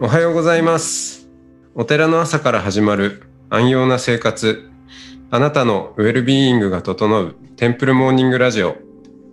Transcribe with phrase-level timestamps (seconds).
[0.00, 1.28] おはようございます。
[1.74, 4.70] お寺の朝から始まる安養な生活。
[5.28, 8.76] あなたのウェルビーイングが整うテンプルモーニングラジオ。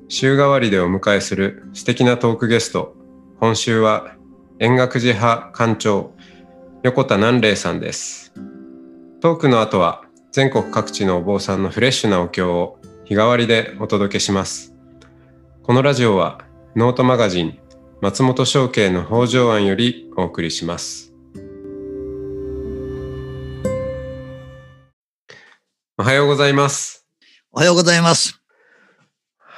[0.07, 2.95] 週替わりでお迎えする素敵なトークゲスト。
[3.39, 4.15] 今週は
[4.57, 6.15] 円覚寺派館長
[6.81, 8.33] 横田南霊さんです。
[9.21, 10.01] トークの後は
[10.31, 14.73] 全国各地のお坊さんのフレッシュなお経を日替わりでお届けします。
[15.61, 16.39] このラジオは
[16.75, 17.59] ノートマガジン
[18.05, 21.11] 松本商家の北条案よりお送りします
[25.97, 27.07] おはようございます
[27.51, 28.45] おはようございます。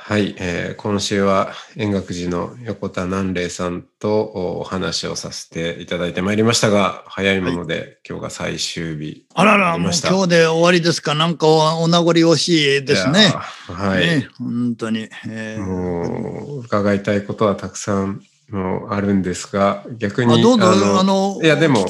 [0.09, 11.13] はい、えー今週は円覚寺の横田南霊さんとお話をさせていただいてまいりましたが早いもので、今日が最終日あらら、もう今日で終わりですか。
[11.13, 13.33] なんかおお名残惜しいですね。
[13.69, 15.09] いはい、ね本当に。
[15.27, 21.85] えーもう伺いたいことはたくさんもうあるんですが逆にあどうぞ、のあの、いやでも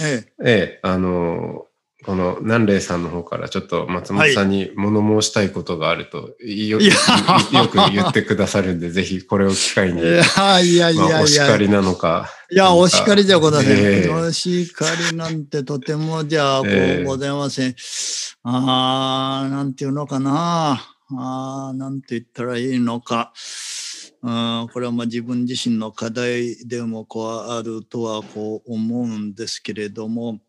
[0.00, 1.66] えええ、あの、
[2.04, 6.90] この南霊さんの方からちょっと松本さんに物申したいことがあると、よよ
[7.68, 11.22] く言ってくださるんで、 ぜひこれを機会に、いやいやいまあ、やいや。
[11.22, 12.28] お叱りなのか。
[12.50, 13.84] いや、お叱りじゃございません。
[13.84, 16.62] ええお叱りなんてとてもじゃあ、
[17.04, 17.76] ございません。
[18.42, 20.84] ああ、なんていうのかな。
[21.16, 23.32] ああ、なんて言ったらいいのか。
[24.22, 30.40] うん、これはまあ自分自身の課題でもこうあるとはこう思うんですけれども、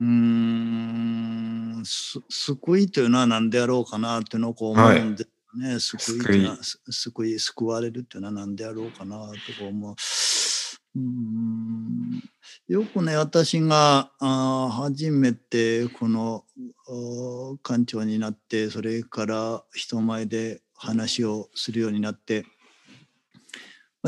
[0.00, 5.78] うーん、す救いというのは何であろうかなというのをこう思うんですね。
[5.78, 9.16] 救いというのはす救い、救われるというのは何であろうかな
[9.58, 9.94] と思う。
[10.96, 12.22] うーん
[12.68, 16.44] よくね私があー初めてこの
[16.88, 22.53] お館長になってそれから人前で話をするようになってまあ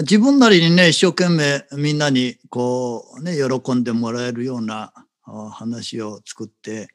[0.02, 4.92] 自分なりにね一生懸命みんなにこうね喜んでもらえるような
[5.24, 6.88] あ話を作って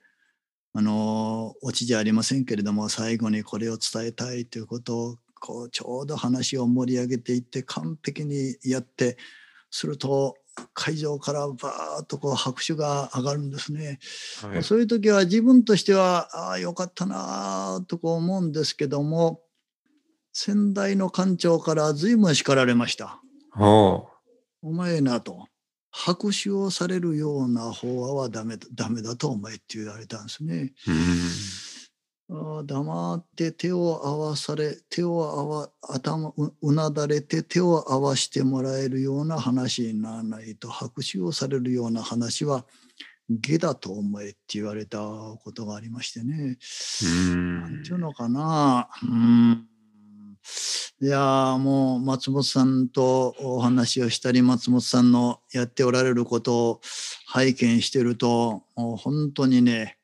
[0.73, 9.17] あのオチじゃありませんけれども最後にこれを伝えたいということをこうちょうど話を盛り上げていって完璧にやって
[9.71, 10.35] すると
[10.75, 13.99] 会場からバーッとこう拍手が上がるんですね。
[14.43, 19.41] はいそういう時は自分としてはああよかったなあとこう思うんですけども
[20.33, 23.21] 先代の館長から随分叱られました。
[23.51, 24.07] ほ
[24.61, 25.47] お前なと
[25.91, 30.73] 拍手をされるような法話はダメだダメだとお前って言われたんですね。
[30.87, 30.91] う。
[30.91, 30.97] うん
[32.33, 42.65] ああ黙って手を合わされ手を合わ頭ううなだれて手を合わしてもらえるような話にならないと拍手をされるような話は
[43.27, 46.57] 下だと思えって言われたことがありましてね。
[47.03, 48.87] うんなんていうのかな。
[49.03, 49.67] うん
[51.01, 56.81] いやーもう松本さんとお話をしたり松本さんのやっておられることを
[57.27, 59.97] 拝見してるともう本当にね、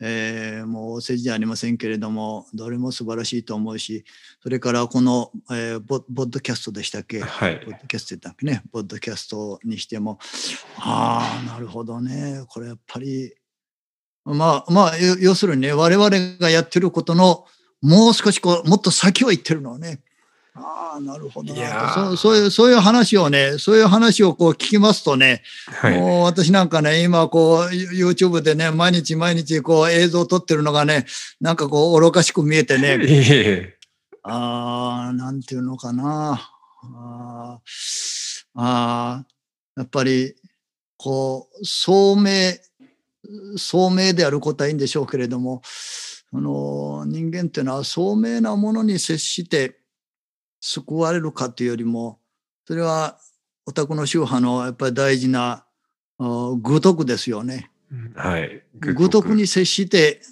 [0.00, 4.04] えーもうお世辞じゃありませんけれどもどれも素晴らしいと思うし
[4.42, 7.20] それからこの、えーボボッドキャストでしたっけ？
[7.20, 7.60] はい。
[7.64, 10.18] ポッドキャストだっけね、ポッドキャストにしても、
[10.78, 13.34] ああ、なるほどね、これやっぱり、
[14.24, 17.46] まあまあ、要要するにね、我々がやってることの
[17.84, 20.00] もう少しこう、もっと先を言ってるのをね、
[20.54, 21.54] ああ、なるほど
[21.94, 26.00] そうそういう、そういう話をね、そういう話をこう聞きますとね、はい。
[26.00, 31.04] もう私なんかね、今こう、ユ YouTube でね、毎日毎日こう映像を撮ってるのがね、
[31.40, 33.76] なんかこう、愚かしく見えてね、
[34.22, 36.50] ああ、なんていうのかな。
[36.82, 40.34] あーあー、やっぱり、
[40.96, 42.54] こう、聡明、
[43.58, 45.60] 聡明であることはいいんでしょうけれども、
[46.34, 49.78] その人間っていうのは聡明なものに接して
[50.60, 52.18] 救われるかというよりも、
[52.66, 53.20] それは
[53.66, 55.64] お宅の宗派のやっぱり大事な
[56.18, 57.70] あ愚徳ですよね。
[58.16, 58.64] はい。
[58.80, 60.22] 愚徳に接して、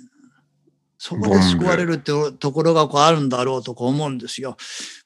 [0.98, 4.56] そこで救われるっていうところがこうあるんだろうとこう思うんですよ。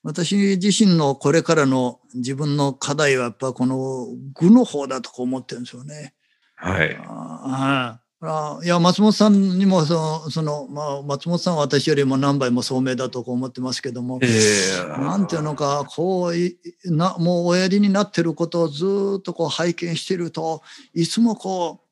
[0.03, 6.15] 私自身のこれからの自分の課題はやっぱこの愚の方だとこう思ってるんですよね。
[6.55, 6.97] はい。
[6.99, 20.63] ああいや松本さんにもそのその、まあ、松本さんは私よりも何倍も聡明だと思ってますけどもえ、えなんていうのかこういなもうおやりになってることをずーっとこう拝見していると
[20.95, 21.87] いつもこう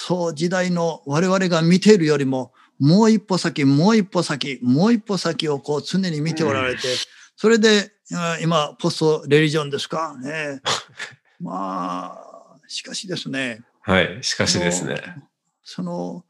[0.00, 6.80] そう時代の我々が見ているよりももう一歩先もう一歩先もう一歩先をこう常に見ておられて、
[7.36, 10.16] それであ今ポストレリジョンですか？
[10.20, 10.60] ね
[11.40, 14.18] まあしかしですねはい。
[14.22, 14.96] しかしですね。
[15.64, 16.24] その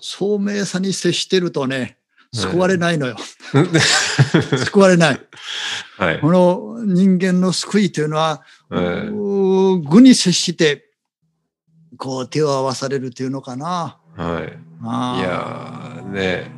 [0.00, 1.98] 聡明さに接してるとね
[2.32, 3.16] 救われないのよ、
[4.64, 5.20] 救われない
[5.96, 6.20] はい。
[6.20, 10.90] この人間の救いというのは、うんうー愚に接して
[11.96, 13.98] こう手を合わされるというのかな。
[14.16, 14.58] はい。
[14.82, 16.50] あいーやーね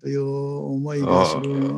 [0.00, 1.70] という思いがする。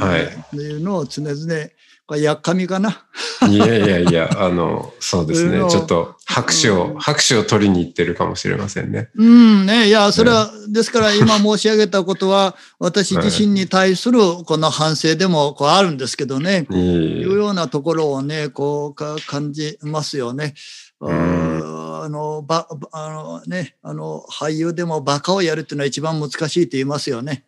[0.00, 1.70] あはいというのを常々、
[2.16, 3.04] やっかみかな。
[3.50, 5.58] いやいやいや、あの、そうですね。
[5.70, 9.10] ちょっと拍手を、うん拍手を取りに行ってるかもしれませんね。
[9.14, 16.66] うんね、いや、それは、ですから今申し上げたことは、 私自身に対するこの反省でもこうあるんですけどね。
[16.70, 20.54] いいいうようなところをね、こうか感じますよね。
[21.00, 27.44] あーあの、ば、ばあのね、あの、俳優でもバカをやるっていうのは一番難しいと言いますよね。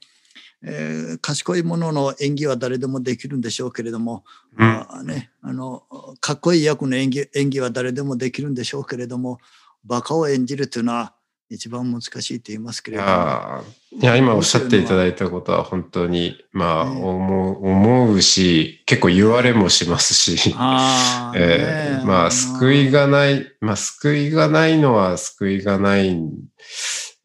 [0.62, 4.24] えー賢いものの演技は誰でもできるんでしょうけれども、
[4.58, 4.66] うん。
[4.66, 5.82] あーね、あの、
[6.20, 9.38] かっこいい役の演技演技は誰でもできるんでしょうけれども、
[9.84, 11.14] バカを演じるというのは
[11.50, 13.64] 一番難しいと言いますけいれども。
[13.92, 26.30] いや、今おっしゃっていただいたことは本当に、まあ、ね思う、思うし、結構言われもしますし、あえーまあ、救いがない、まあ、救いがないのは救いがないん、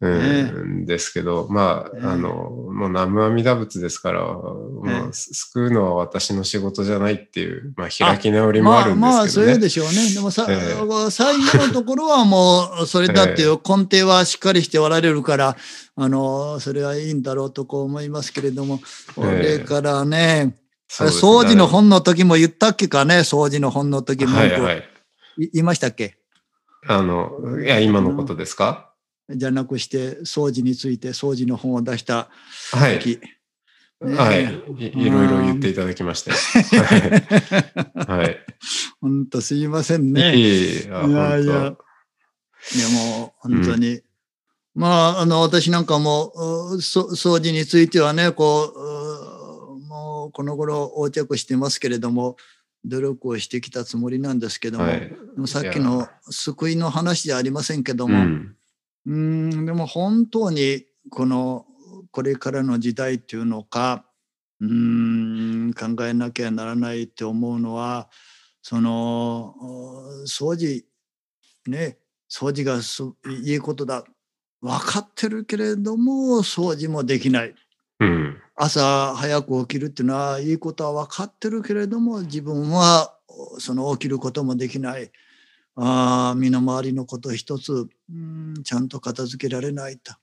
[0.01, 2.01] うんですけど、まね。
[2.03, 9.53] あ、あの、もう南無阿弥陀仏ですから、もう救うのは私の仕事じゃないっていう、まあ、開き直りもあるんまあまあですけどね。
[9.53, 10.13] そうでしょうね。
[10.13, 10.75] でもさ、え
[11.11, 15.55] 最後のところはもう それだっていう根底はしっかりしておられるから、
[15.95, 18.81] あのそれはいいんだろうとこう思いますけれども、
[19.15, 20.57] それからね、
[20.89, 24.77] 掃除の本の時も言ったっけかね、掃除の本の時も、はいはい。
[25.37, 26.17] い言いましたっけ？
[26.87, 27.31] あの、
[27.63, 28.91] いや、今のことですか？
[29.29, 32.29] じゃなくして掃除について掃除の本を出した
[32.71, 32.99] はい。
[32.99, 33.19] 時。
[34.01, 35.05] ねはいい。
[35.07, 36.37] いろいろ言っていただきましたよ。
[38.05, 38.19] はい。
[38.19, 38.37] はい。
[39.01, 40.35] 本当すいませんね。
[40.35, 41.77] いやいや本
[42.73, 44.01] いやもう本当に、
[44.73, 46.33] まああの私なんかも
[46.75, 52.37] うそ掃除についてはねこううもうこの頃横着してますけれども
[52.85, 54.99] 努力をしてきたつもりなんですけども、当はい。
[54.99, 58.55] でもさっきの救いの話じゃありませんけども、うん。
[59.05, 61.65] うんでも本当にこの
[62.11, 64.05] これからの時代っていうのか
[64.59, 68.09] うん考えなきゃならないって思うのは
[68.61, 70.85] そのお掃除
[71.67, 71.97] ね
[72.29, 73.03] 掃除がす
[73.43, 74.03] いいことだ
[74.61, 77.53] 分かってるけれども掃除もできない
[77.99, 78.41] うん。
[78.55, 85.11] 朝早く起きるっていうのはいいことは分かってるけれども自分はおその起きることもできない
[85.75, 90.13] あー身の回りのこと一つうんちゃんと片付けられないと。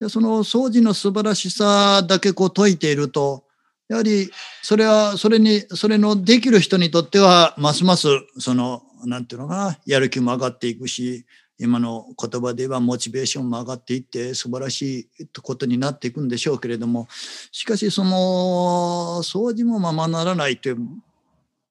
[0.00, 3.44] でその掃除の素晴らしさだけこう解いていると
[3.88, 4.30] やはり
[4.62, 11.24] それはそれにそれのできる人にとってはますますそのなんていうのかなやる気も上がっていくし
[11.58, 17.08] 今の言葉で言えばモチベーションも上がっていって素晴らしいことになっていくんでしょうけれども
[17.50, 20.78] しかしその掃除もままならないという、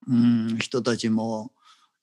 [0.08, 1.52] うん、人たちも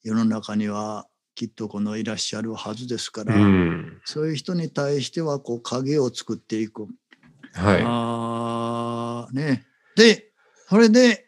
[0.02, 4.00] 世の中にはきっとこのいらっしゃるはずですから、うん。
[4.04, 6.88] そういう人に対してはこう影を作っていく。
[7.54, 10.30] はあーね、で
[10.68, 11.26] それで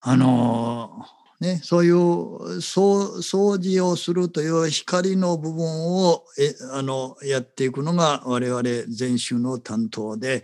[0.00, 10.42] あのーね、そういうそう掃除をするという光の部分をえあのやっていくのが我々禅宗の担当で、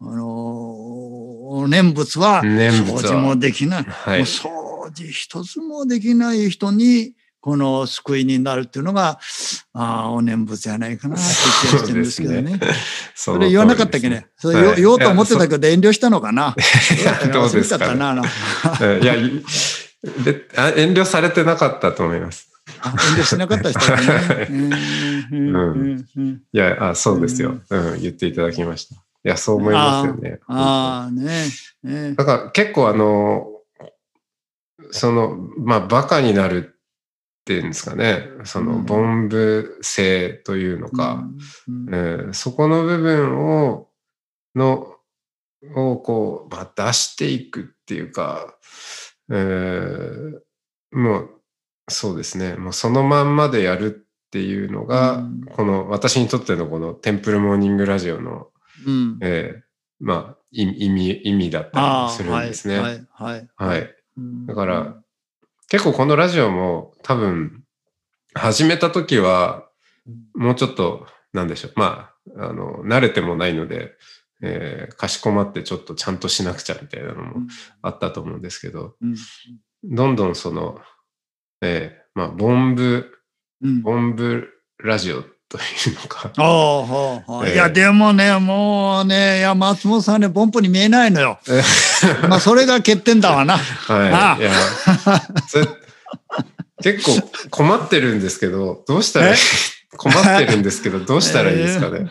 [0.00, 3.00] あのー念仏は念仏は。
[3.00, 4.18] 掃除もできない、はい。
[4.18, 9.18] もう掃除一つもできない人にこの救いになるっていうのが
[9.72, 11.24] あーお念仏じゃないかなって
[11.68, 12.56] 気がしてるんですけどね。
[12.56, 12.58] い。
[13.14, 14.26] そそれ言わなかったっけね？
[14.36, 16.54] それ言おう言おうと思ってたけど遠慮したのかな？
[17.32, 18.22] どうですかね。
[19.00, 19.42] いや、い
[20.22, 22.50] であ遠慮されてなかったと思います。
[22.82, 23.96] あ遠慮しなかった人だ
[24.50, 26.04] ね。
[26.52, 28.00] いや、あそうですよ、うん。
[28.02, 28.96] 言っていただきました。
[28.96, 30.40] いや、そう思いますよね。
[30.46, 31.48] ああね
[31.82, 33.46] ねだから結構あの、
[34.90, 38.28] その、まあ、バカになるっていうんですかね。
[38.44, 41.24] その、うん凡夫性というのか、
[41.68, 43.88] うんうんえーそこの部分を、
[44.54, 44.96] の、
[45.74, 48.54] をこう、まあ、出していくっていうか、
[49.30, 50.38] えー
[50.92, 51.30] もう、
[51.88, 52.56] そうですね。
[52.56, 58.48] もうそのまんまでやるっていうのが、うんこの私にとってのこのテンプルモーニングラジオの、
[58.86, 59.60] うんえー
[60.00, 62.78] まあ、意意味、意味だったりするんですね。
[62.78, 62.96] ははい。
[62.96, 63.88] いはいはいうん
[64.46, 65.02] だから、
[65.68, 67.62] 結構このラジオも多分、
[68.34, 69.68] 始めた時は、
[70.34, 71.72] もうちょっと、なんでしょう。
[71.76, 73.92] まあ、あの、慣れてもないので、
[74.42, 77.34] えーかしこまってちょっとちゃんとしなくちゃみたいなのも
[77.82, 79.16] あったと思うんですけど、うん。
[79.84, 80.80] どんどんその、
[81.60, 83.04] えーまあ、凡夫、
[83.62, 83.82] うん。
[83.84, 84.46] 凡夫
[84.78, 87.52] ラジオというのか。
[87.52, 91.40] いやでもねもうねいや松本さんねポンプに見えないのよ。
[92.28, 93.58] まあそれが欠点だわな。
[93.88, 94.42] あはい。
[94.42, 94.52] いや、
[96.82, 99.36] 結構困ってるんですけど、どうしたらいい？
[99.96, 102.10] 困ってるんですけど、どうしたらいいですかね？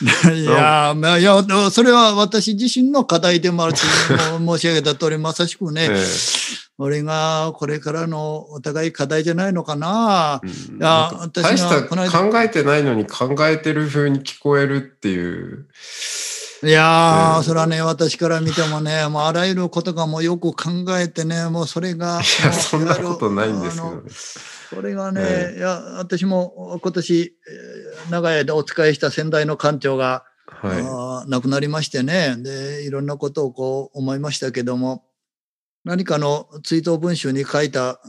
[0.34, 10.40] いや、まあ、いや、それは私自身の課題でもあると申し上げた通り、まさしくね、えー、俺がこれからのお互い課題じゃないのかな。
[10.42, 15.66] うん、いや、私大した考えてないのに考えてる風に聞こえるっていう。
[16.62, 22.20] いやー、うん、それはね、私から見てもね、もうあらゆることがもうよく考えてね、もうそれが。
[22.20, 24.02] いや、そんなことないんですけどね。
[24.70, 27.34] それがね、はい、いや、私も今年、
[28.08, 35.04] 長い間お使いした先代の館長が、はい、亡くなりましてね、で、いろんなことをこう思いましたけども、
[35.84, 38.00] 何かの追悼文集に書いた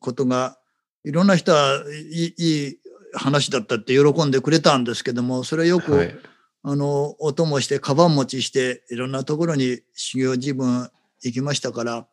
[0.00, 0.58] ことが、
[1.04, 1.82] いろんな人は
[2.12, 2.78] いい
[3.14, 6.14] 話だったって喜んでくれたんですけども、それはよく、はい、
[6.62, 10.90] あの、お供して、カバン持ちして、いろんなところに修行自分
[11.22, 12.06] 行きましたから、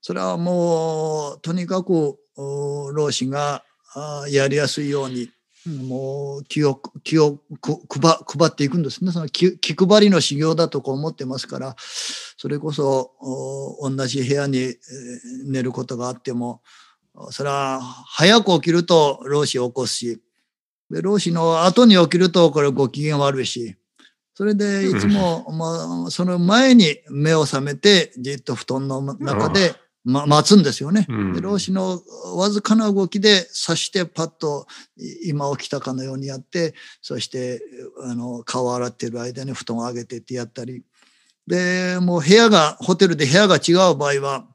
[0.00, 3.64] それはもう、とにかく、老子が
[4.30, 5.30] やりやすいように、
[5.66, 9.10] もう気を気を配っていくんですね。
[9.10, 13.12] その気配りの修行だとこう思ってますから、それこそ
[13.82, 14.74] 同じ部屋に
[15.46, 16.62] 寝ることがあっても、
[17.30, 20.22] それは早く起きると老子を起こすし、
[20.90, 23.76] で老子の後に起きるとこれご機嫌悪いし、
[24.34, 29.74] それでいつも、まあ、その前に目を覚めてじっと布団の中で
[30.06, 31.04] ま、待つんですよね。
[31.34, 32.00] で老子の
[32.36, 34.68] わずかな動きで刺してパッと
[35.24, 37.60] 今起きたかのようにやってそして
[38.04, 40.84] あの顔を洗ってる間に布団を上げてってやったり
[41.48, 44.46] でもう部屋がホテルで部屋が違う場合は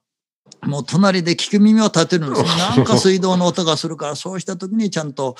[0.63, 2.47] もう隣で聞く耳を立てるんですよ。
[2.55, 5.35] なんか水道の音がするからそうした時にちゃんと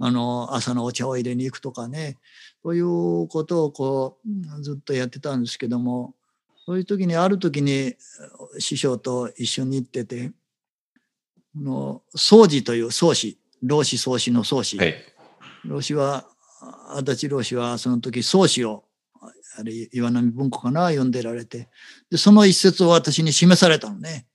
[0.00, 2.18] あの朝のお茶を入れに行くとかね
[2.64, 6.16] そういうことをこうずっとやってたんですけども
[6.64, 7.94] そういう時にある時に
[8.58, 10.32] 師匠と一緒に行ってて
[11.54, 14.94] の宗寺という宗師老子宗師の宗師、はい、
[15.64, 16.26] 老子は
[16.94, 18.84] 足立老子はその時宗師を
[19.56, 21.68] あれ岩波文庫かな読んでられて。
[22.10, 24.26] でその一節を私に示されたのね。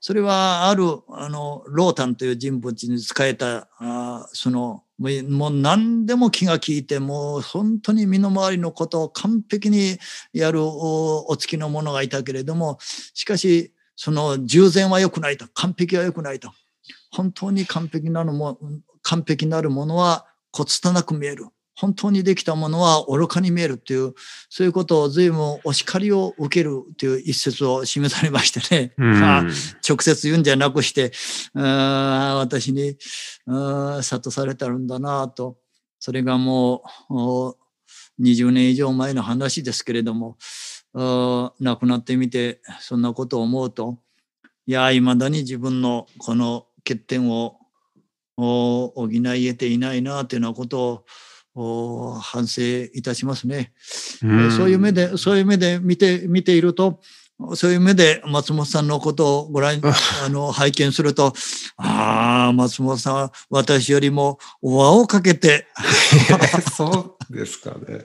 [0.00, 9.98] それはあるあのロータンという人物に仕えたあそのもう何でも気が利いてもう本当に身の回りのことを完璧に
[10.32, 12.78] やるお付きの者がいたけれども
[13.12, 16.50] しかしその従前は良くないと完璧は良くないと。
[17.10, 18.58] 本当に完璧なのも
[19.02, 21.46] 完璧なるものはこつたなく見える。
[21.76, 24.14] 本当にできたものは愚かに見えるっていう、
[24.48, 29.44] そういうことを随分お叱りを受けるという一節を示されましてね、まあ、
[29.88, 31.12] 直接言うんじゃなくして、
[31.54, 32.96] 私に
[33.46, 35.58] 諭されたんだなと、
[35.98, 37.56] それがもう
[38.22, 40.36] 20年以上前の話ですけれども、
[40.94, 43.98] 亡くなってみてそんなことを思うと、
[44.66, 47.56] いや、いまだに自分のこの欠点を
[48.36, 51.04] 補い得ていないなというようなことを
[51.54, 53.72] 反省いたしますね。
[54.22, 57.00] うん、そういう目で、そういう目で見て、見ていると、
[57.54, 59.80] そういう目で松本さんのことをご覧、
[60.24, 61.32] あの、拝見すると、
[61.76, 65.66] ああ、松本さんは私よりも輪をかけて。
[66.76, 68.04] そうですかね。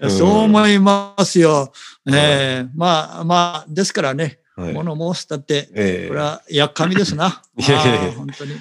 [0.00, 1.72] うん、そう思いますよ。
[2.08, 5.64] えー、まあまあ、ですからね、はい、物申すだって、
[6.08, 7.42] これはやっかみですな。
[7.56, 8.52] いやいやいや本当に。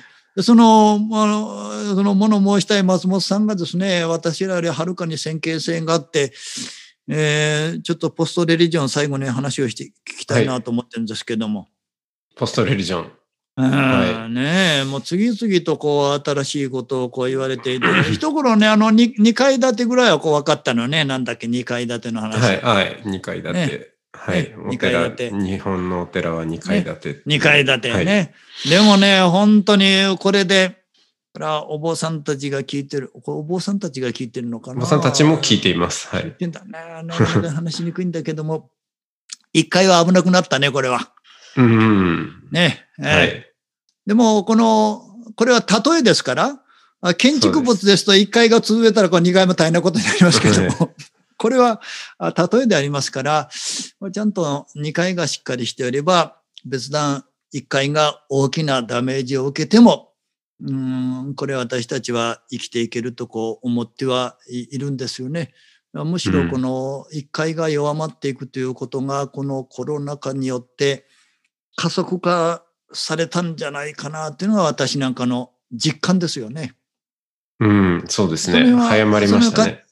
[0.44, 6.34] その、あの、そのもの申したい松本さんがですね、私らよりはるかに先見性があって、
[7.08, 11.62] えー、ちょっとポストレリジョン最後に話をして聞きたいなと思ってるんですけども。
[11.62, 11.70] はい、
[12.36, 13.12] ポストレリジョン。
[13.56, 22.40] はい、ねもう次々とこう新しいことをこう言われていて、 一頃ね、あの 2, 2階建てぐらいはこう分かったのね、なんだっけ、2階建ての話。
[22.40, 23.68] はい、はい、2階建て。
[23.68, 25.32] ねはい、2階建て。
[25.32, 27.14] 日本のお寺は2階建て。
[27.26, 28.34] ね、2階建てね、
[28.64, 30.78] はい、でもね、本当にこれで、
[31.34, 34.78] これはお坊さんたちが聞いてる、お坊さんたちが聞いてるのかな？
[34.78, 36.08] お坊さんたちも聞いています。
[36.08, 36.24] はい。
[36.24, 36.78] 聞いてんだね。
[37.50, 38.70] 話しにくいんだけども、
[39.56, 41.14] 1階は危なくなったね、これは。
[41.56, 42.50] うん。
[42.52, 42.86] ね。
[42.98, 43.46] はい。
[44.06, 45.02] でも、この、
[45.36, 46.60] これは例えですから、
[47.18, 50.94] 建築物ですと1階が潰れたらこ2階も大変なことになりますけども、
[51.40, 51.82] これは
[52.20, 57.24] 例えでありますから、ちゃんと2階がしっかりしておれば、別段
[57.56, 60.12] 1階が大きなダメージを受けても、
[60.62, 65.54] うん、これ私たちは生きていけるとこう思ってはいるんですよね。
[65.94, 71.06] むしろこの1階が弱まっていくということが、このコロナ禍によって
[71.78, 76.76] 加速化されたんじゃないかなっていうのが私なんかの実感ですよね。
[77.62, 78.72] うん、そうですね。
[78.76, 79.86] 早まりましたね。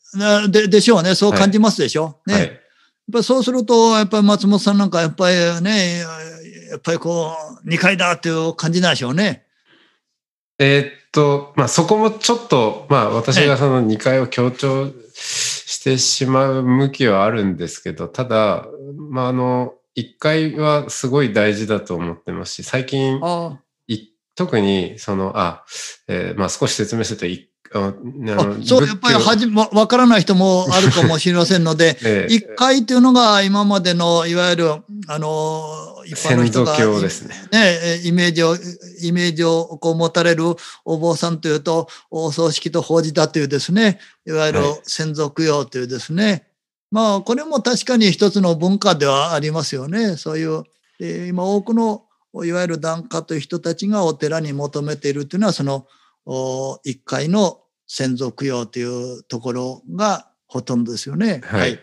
[0.49, 1.15] ででしょうね。
[1.15, 2.03] そう感じますでしょ？
[2.05, 2.33] はい、ね。
[2.35, 2.53] はい、やっ
[3.13, 5.99] ぱそうすると、やっぱり松本さんなんか、やっぱりね、
[6.69, 7.35] やっぱりこ
[7.65, 9.45] う、2階だっていう感じなんでしょうね。
[10.59, 18.65] えーっと、まあそこもちょっと、まあ私がその2階を強調してしまう向きはあるんですけど、ただ、
[19.09, 23.19] まああの、1階はすごい大事だと思ってますし、最近、
[24.35, 25.63] 特にその、あ、
[26.07, 27.93] えーまあ少し説明すると、いあ
[28.65, 34.71] そう、やっぱりはじ、わわからない人も あるかもしれませんので、えー一階というのが今までの、いわゆる、
[35.07, 37.35] あの、一般の人が、教ですね。
[37.51, 38.57] ね、えイメージを、
[39.01, 40.43] イメージをこう持たれる
[40.85, 46.47] お坊さんというと、お葬式と法事だというですね、いわゆるはい先祖供養というですね、
[46.91, 50.15] まあ、これも確かに一つの文化ではありますよね。
[50.15, 50.63] そういう、
[50.99, 52.03] で今多くの、
[52.45, 55.87] いわゆる檀家という人たちがお寺に求めているというのは、その、お
[56.83, 61.41] 一階の先祖供養というところがほとんどですよね。
[61.45, 61.79] はい。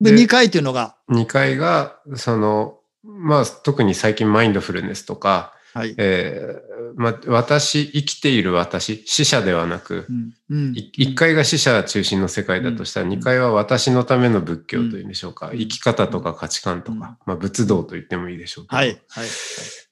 [0.00, 5.94] で、で二階というのが、2階が、その、まあ特に最近マインドフルネスとか、はい。
[5.98, 19.00] えーまあ私、生きている私、死者ではなくう、んうんい1階が死者中心の世界だとしたら、うん2階は私のための仏教というんでしょうか、うん生き方とか価値観とうんか、まあ仏道と言ってもいいでしょうけど、はい。
[19.08, 19.28] はい。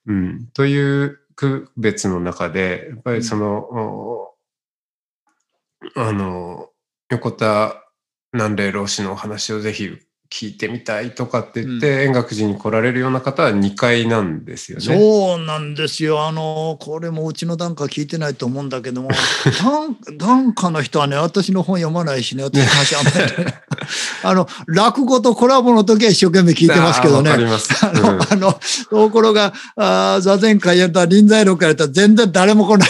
[0.06, 4.34] うん、という区別の中で、やっぱりその、お
[5.96, 6.70] あの、
[7.10, 7.82] 横田
[8.32, 9.98] 南霊老師のお話をぜひ
[10.32, 14.84] 聞いてみたいとかって言って、円覚寺に来られるような方は2階なんですよね。
[14.84, 16.26] そうなんですよ。
[16.26, 19.10] あの、これもうちの檀家聞いてないと思うんだけども、
[19.60, 23.54] 檀檀家の人はね、私の本読まないしね、私の話あんまりね
[24.24, 27.30] あの、落語とコラボの時は一生懸命聞いてますけどね。
[27.30, 27.86] あーわかります。
[27.86, 32.88] あの、うんあの、ところが、あー座禅会やったら臨済録やったら全然誰も来ない。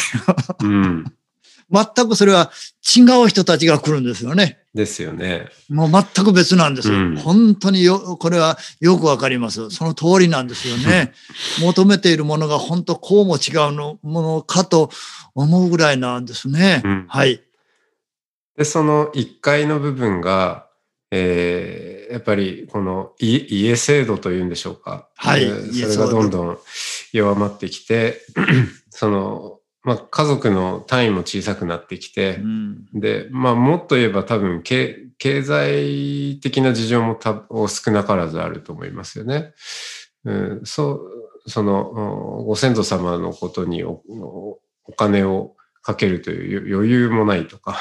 [0.63, 1.13] うん。
[1.73, 2.53] 全くそれは
[2.97, 4.62] 違う人たちが来るんですよね。
[4.75, 5.49] ですよね。
[5.69, 6.91] もう全く別なんです。
[6.91, 9.71] うん本当によ、これはよくわかります。
[9.71, 11.13] その通りなんですよね。
[11.61, 14.91] 求めているものが本当こうも違うのものかと
[15.35, 16.83] 思うぐらいなんですね。
[16.85, 17.43] うんはい。
[18.57, 20.67] で、その1階の部分が、
[21.11, 25.09] えーやっぱりこの家家制度というんでしょうか。
[25.15, 26.59] はいそれがどんどん
[27.11, 28.21] 弱まってきて、
[28.91, 32.87] その、まあ、家族の単位も小さくなってきてう、ん。
[32.95, 39.53] で、まあ、もっと言えば多分経、経済的な事情もた少なからずあると思いますよね。
[40.25, 47.79] うん、そう、その、おご先祖様のことにおおお金をかけるという余裕もないとか、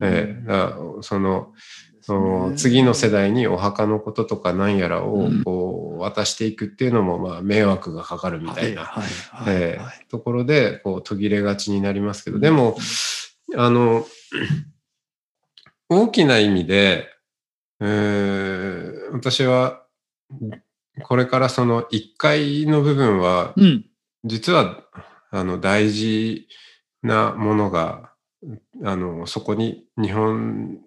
[0.00, 1.52] ええだからその、
[2.00, 5.44] その次の世代にお墓のこととか何やらをうん。
[5.44, 5.71] こう
[6.02, 8.92] 渡していくっていうのもまあ迷惑がかかるみたいな、
[10.10, 12.76] ところでこう途切れがちになりますけど、でも、
[13.56, 14.06] あの、
[15.88, 17.08] 大きな意味で、
[17.80, 19.82] えー私は、
[21.04, 23.84] これからその1階の部分は、うん。
[24.24, 24.84] 実は、
[25.30, 26.48] あの、大事
[27.02, 28.12] なものが、
[28.84, 30.81] あの、そこに日本はい。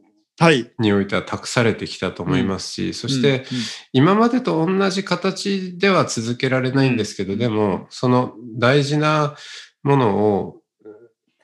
[0.80, 3.46] においては託されてきたと思いますし、そしうんて、
[3.94, 7.40] 今までと同じ形では続けられないんですけど、うん。
[7.40, 9.36] でも、その大事な
[9.84, 10.62] ものを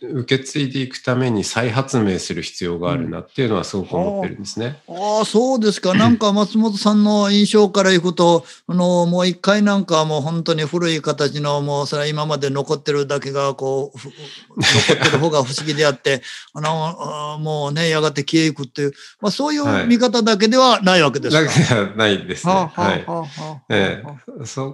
[0.02, 4.82] 受け継いでいくために再発明する必要があるなっていうのはすごく思ってるんですね。
[4.88, 5.94] ああ、そうですか。
[5.94, 21.44] なんか松本さんの印象からいくと、あの、もう一回なんかはもう本当に古い形の、もうそれは今まで残ってるだけが、こう、ふ残ってる方が不思議であって、 あの、あもうね、やがて消えゆくっていう、まあそういう見方だけではないわけですか。
[21.44, 22.54] だけではないですね。
[22.74, 23.06] はい。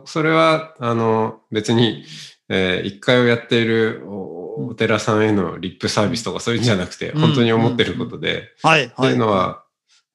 [0.06, 2.06] それは、あの、別に、
[2.50, 7.22] えー一回をやっているおお寺さんへのリップサービスとかそういうんじゃなくて、うん。
[7.22, 9.12] 本当に思ってることで、はい、ってはい。
[9.12, 9.64] いうのは、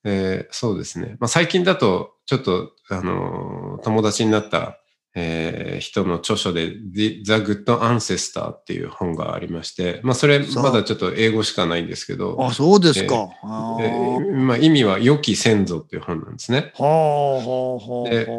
[0.05, 1.17] えーそうですね。
[1.21, 4.79] まあ、最近だと、ちょっと、あのー友達になった、
[5.15, 13.29] えー人の著書で、The Good Ancestor っていう本がありまして、まあ、それまだちょっと英語しかないんですけど、あ、そうですか。
[13.43, 16.73] あえーーまあ、意味は良き先祖っていう本なんですね。
[16.77, 17.43] はあ、は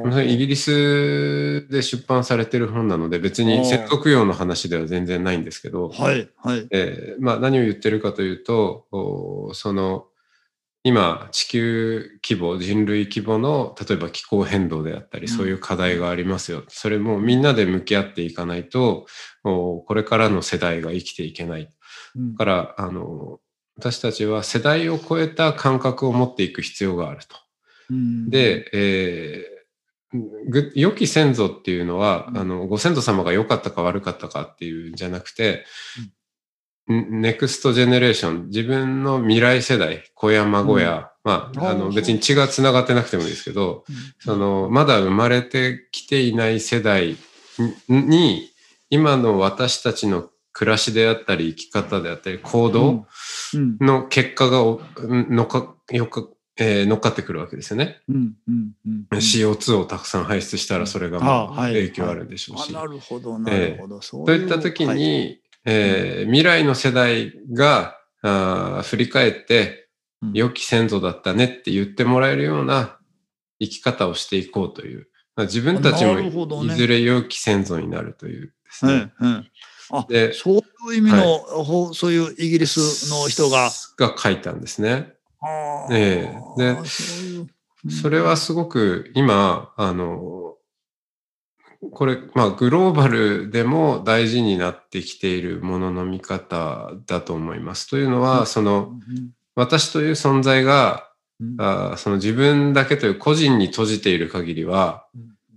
[0.05, 0.21] あ、はあ。
[0.23, 6.67] イギリスで出版されてる本なので、別に先祖供養の話では全然ないんですけど、はい、はい。
[6.71, 10.05] えーまあ、何を言ってるかというと、おその
[10.83, 15.33] 今地球規模人類規模の例えば気候変動であったりうん。
[15.33, 19.05] そういう課題がありますよ、それもみんなで向き合っていかないと
[19.43, 21.69] おこれからの世代が生きていけない。
[22.15, 22.33] うん。
[22.33, 23.39] だからあの
[23.77, 27.35] 私たちは世代を超えた感覚を持っていく必要があると。
[27.89, 28.29] うん。
[28.29, 29.53] で、えー
[30.47, 32.37] ぐ良き先祖っていうのは、うん。
[32.37, 35.65] あのご先祖様が良かったか悪かったかっていうんじゃなくて、
[36.87, 43.85] ネクストジェネレーション、自分の未来世代、子や孫や、まあ、あの別に血がつながってなくてもいいですけど、
[44.19, 47.15] その、まだ生まれてきていない世代
[47.87, 48.49] に、
[48.89, 53.07] 今の私たちの暮らしであったり生き方であったり行動
[53.53, 54.59] の結果が
[54.99, 58.01] のかよか、えー、乗っかってくるわけですよね。
[58.07, 58.15] うん
[58.47, 59.07] うんうん。
[59.09, 62.71] うん、CO2 をたくさん排出したらそれがまあ影響あるでしょうし。
[62.71, 64.01] なるほどなるほど。
[64.01, 69.89] そういった時に、はい、えー、未来の世代があ振り返って
[70.33, 72.97] 良き先祖だったねって言ってもらえるような
[73.59, 75.07] 生き方をしていこうという。
[75.35, 76.19] 自分たちも
[76.63, 79.11] いずれ良き先祖になるというですね。
[79.19, 79.47] うんうん
[79.91, 83.69] あでそういう意味の、はい、そういうイギリスの人が。
[83.97, 85.13] が書いたんですね。
[85.91, 86.77] ええで
[88.01, 90.42] それはすごく今、あの、
[91.91, 97.89] これ、まあ、グローバルでも大事になってきているものの見方だと思います。
[97.89, 98.99] というのは、その、
[99.55, 101.09] 私という存在が、
[101.57, 105.05] あその自分だけという個人に閉じている限りは、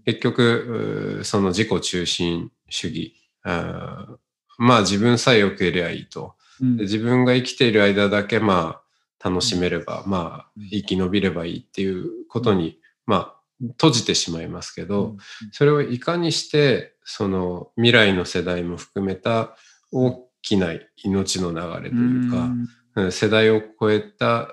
[0.04, 4.16] 結局、その自己中心主義、あ
[4.58, 6.34] まあ自分さえ良ければいいと。
[6.60, 8.80] 自分が生きている間だけ、ま
[9.20, 15.16] あ、楽しめれば、まあ、生き延びればいいっていうことに、まあ、閉じてしまいますけど、
[15.52, 19.56] それをいかにして、その未来の世代も含めた
[19.92, 24.48] 大きな命の流れというか、世代を超えた、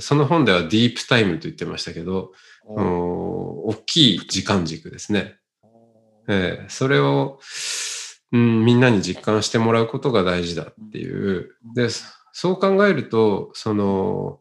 [0.00, 2.32] その本ではディープタイムと言ってましたけど、
[2.66, 5.36] 大きい時間軸ですね。
[6.28, 7.40] えー、それを、
[8.32, 11.50] うん、みんなに実感してもらうことが大事だっていう。
[11.74, 11.88] で、
[12.32, 14.40] そう考えると、その、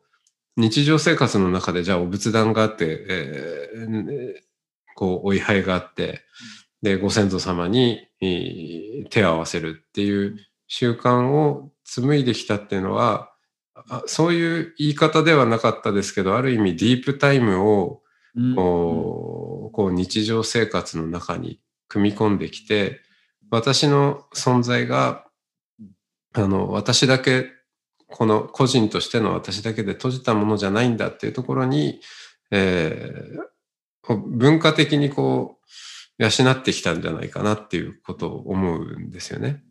[0.57, 4.33] 日常生活の中でじゃあお仏壇があって、えー、
[4.95, 6.21] こう、お位牌があって、
[6.81, 8.07] で、ご先祖様に、
[9.09, 10.37] 手を合わせるっていう
[10.67, 13.31] 習慣を紡いできたっていうのは、
[14.05, 18.01] そういう言い方ではなかったですけど、ある意味ディープタイムを
[18.55, 23.01] こうこう日常生活の中に組み込んできて、
[23.49, 25.25] 私の存在が、
[26.33, 27.47] あの、私だけ、
[28.11, 32.01] この個人としての私だけで閉じたものじゃないんだっていうところに、
[32.51, 35.57] えー、文化的にこ
[36.19, 39.63] う、養ってきたんじゃないかなっていうことを思うんですよね。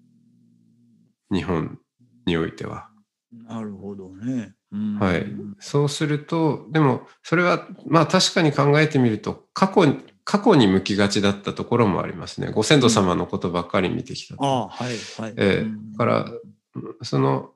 [1.33, 1.79] 日本
[2.27, 2.89] においては。
[3.33, 4.55] なるほどね。
[4.99, 5.27] はい。
[5.61, 9.87] そうすると、でも、それは、まあ確かに考えてみると、過去
[10.25, 12.53] 過去に向きがちだったところもありますね。
[12.53, 14.37] ご先祖様のことばっかり見てきた。
[14.39, 15.35] ああ、はい、はい。
[15.37, 16.27] えー、から、
[17.03, 17.51] その、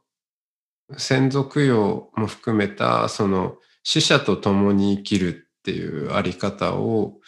[0.99, 7.21] 先祖供養も含めた、その、死者と共に生きるっていうあり方を、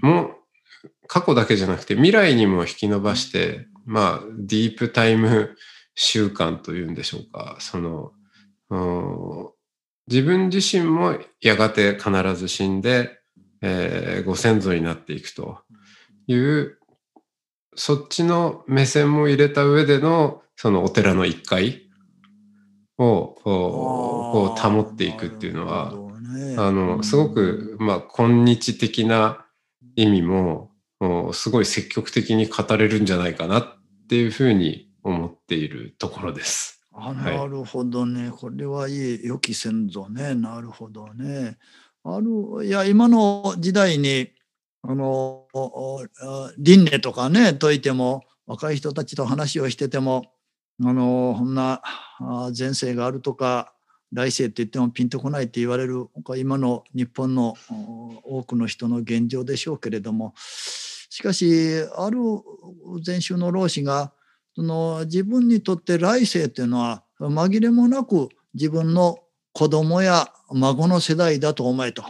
[0.00, 0.36] もう、
[1.06, 5.56] 過去だけじゃなくて未来にも引き伸ばして、まあ、ディープタイム
[5.94, 7.56] 習慣というんでしょうか。
[7.60, 8.12] その、
[10.08, 13.18] 自分自身もやがて必ず死んで、
[13.60, 15.60] えー、ご先祖になっていくと
[16.26, 16.78] いう、
[17.74, 21.81] そっちの目線も入れた上での、そのお寺の一階
[23.02, 25.92] をこう保っていくっていうのは、
[26.58, 29.44] あの、すごく、まあ、今日的な
[29.96, 30.70] 意味も、
[31.32, 33.64] すごい積極的に語れるんじゃないかなっ
[34.08, 36.80] ていうふうに思っているところです。
[36.94, 41.56] あなるほどね、はい、これはいい良き先祖ねなるほどね。
[42.04, 44.30] あるいや今の時代に
[44.82, 45.46] あの
[46.58, 50.26] 輪廻とかね解いても若い人たちと話をしてても
[50.80, 51.82] あのこんな
[52.56, 53.72] 前世があるとか
[54.12, 56.06] 来世って言ってもピンとこないって言われる
[56.36, 57.54] 今の日本の
[58.24, 62.18] 多くの人の現状でしょうけれどもしかしある
[63.02, 64.12] 禅宗の老子が
[64.54, 69.18] その自分にとって来世っていうのは紛れもなく自分の
[69.52, 72.04] 子供や孫の世代だと思えと。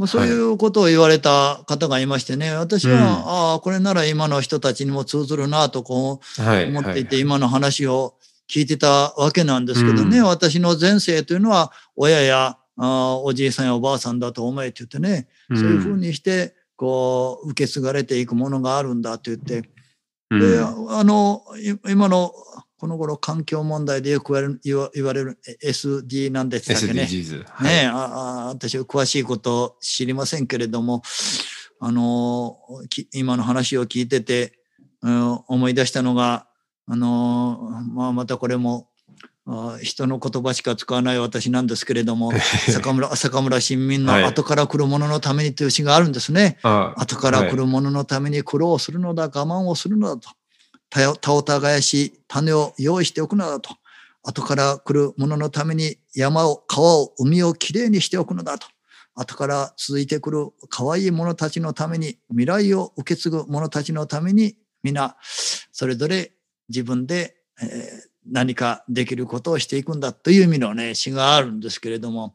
[0.00, 8.14] もうそういうことを言われた方がいましてね、私は、うん、ああ、これなら今の人たちにも通ずるなとこう思っていて、今の話を
[8.50, 19.68] 聞いてたわけなんですけどね、うん、私の前世というのは親やあおじいさんやおばあさんだと思えって言ってね、そういうふうにして、こう、受け継がれていくものがあるんだと言って、
[20.30, 21.42] で、あの、
[21.90, 22.32] 今の
[22.80, 24.32] この頃環境問題でよく
[24.64, 27.02] 言わ言われる SD なんでしたっけね。
[27.02, 27.44] SDGs。
[27.44, 31.02] はい、ねああ私は詳しいこと知りませんけれども、
[31.78, 32.56] あの、
[33.12, 34.54] 今の話を聞いてて、
[35.02, 36.46] うん、思い出したのが、
[36.86, 38.88] あの、まあ、またこれも、
[39.82, 42.32] 人の言葉しか使わない私なんですけれども、
[42.72, 46.56] 坂村、坂村新民の後から来る者のためにという詩があるんですね。
[46.62, 50.30] はい、後から来る者のために苦労するのだ、我慢をするのだと。
[50.90, 53.70] 田を耕し、種を用意しておくのだと。
[54.22, 58.66] 後から来る者のために山を、川を、海をきれいにしておくのだと。
[59.14, 65.16] 後から続いてくる可愛い者たちのために、未来を受け継ぐ者たちのために、皆、
[65.72, 66.32] それぞれ
[66.68, 72.34] 自分でえー、何かできることをしていくんだという意味のね詩があるんですけれども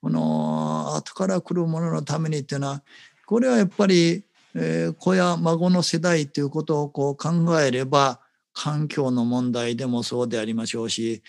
[0.00, 2.82] この後から来るもののためにっていうのは
[3.26, 8.20] これはやっぱり、えー、子や孫の世代ということをこう考えれば
[8.52, 11.22] 環境の問題でもそうでありましょうし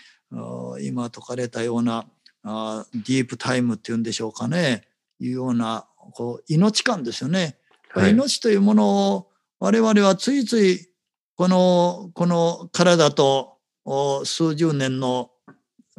[0.81, 2.05] 今説かれたような
[2.43, 4.83] あディープタイムっていうんでしょうかね。
[5.19, 7.57] いうようなこう命感ですよね、
[7.89, 9.29] はい、命というものを
[9.59, 10.89] 我々はついつい
[11.35, 13.57] このこの体と
[14.23, 15.31] 数十年の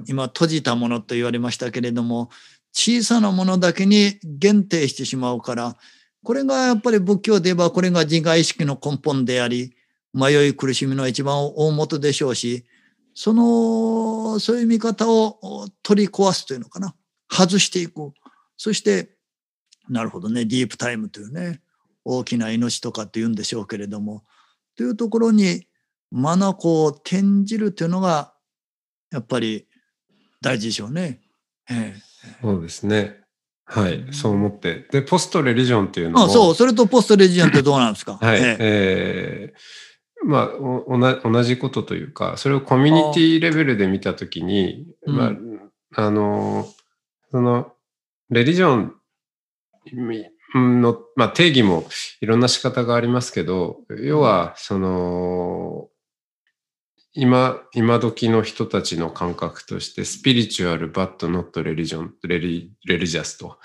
[0.06, 2.30] 今閉じたものと言われましたけれども
[2.72, 5.76] 小さなものだけに限定してしまうから
[6.22, 9.74] これがやっぱり仏教で言えばこれが自我意識の根本であり
[10.12, 12.64] 迷い苦しみの一番大元でしょうし
[13.14, 16.94] そのそういう見方を取り壊すというのかな
[17.30, 18.12] 外していく
[18.56, 19.16] そして
[19.88, 21.60] なるほどねディープタイムというね
[22.04, 24.24] 大きな命とかって言うんでしょうけれども
[24.76, 25.66] というところに
[26.12, 28.34] 眼を転じるというのが
[29.12, 29.66] やっぱり
[30.40, 31.20] 大事でしょうね。
[31.68, 32.02] ええ、
[32.40, 33.19] そうですね。
[33.72, 34.86] はい、そう思って。
[34.90, 36.24] で、ポストレリジョンっていうのも。
[36.24, 38.18] あそう、それとポストレリジョンってどうなんですか？
[38.20, 38.40] はい。
[38.40, 45.32] ええー、まあお同じことというか、それをコミュニティレベルで見たときに、ま
[45.94, 46.66] あ、あの、
[47.30, 47.72] その、
[48.28, 48.94] レリジョン
[50.82, 51.84] の、まあ、定義も
[52.20, 55.89] いろんな仕方がありますけど、要は、その、
[57.12, 63.58] 今、今時の人たちの感覚として、スピリチュアル、バット、ノット、レリジョン、レリ、レリジャスと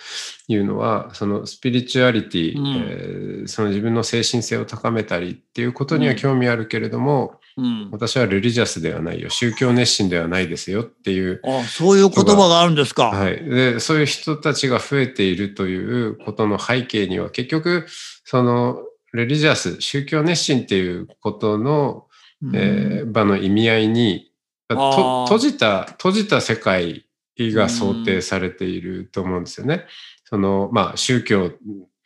[0.47, 11.39] いうのは、そのスピリチュアリティ、うん、えー、その自分の精神性を高めたりっていうことには興味あるけれども、うん、私はレリジャスではないよ、宗教熱心ではないですよっていう。
[11.45, 13.09] あそういう言葉があるんですか。
[13.09, 13.43] はい。
[13.43, 17.85] で、そういう人たちが増えているということの背景には、結局、
[18.23, 18.79] その、
[19.13, 22.04] レリジャス、宗教熱心っていうことの、
[22.53, 24.31] えー、場の意味合いに
[24.69, 27.05] 閉じた閉じた世界
[27.37, 29.85] が想定されていると思うんですよね。
[30.23, 31.51] そのまあ宗教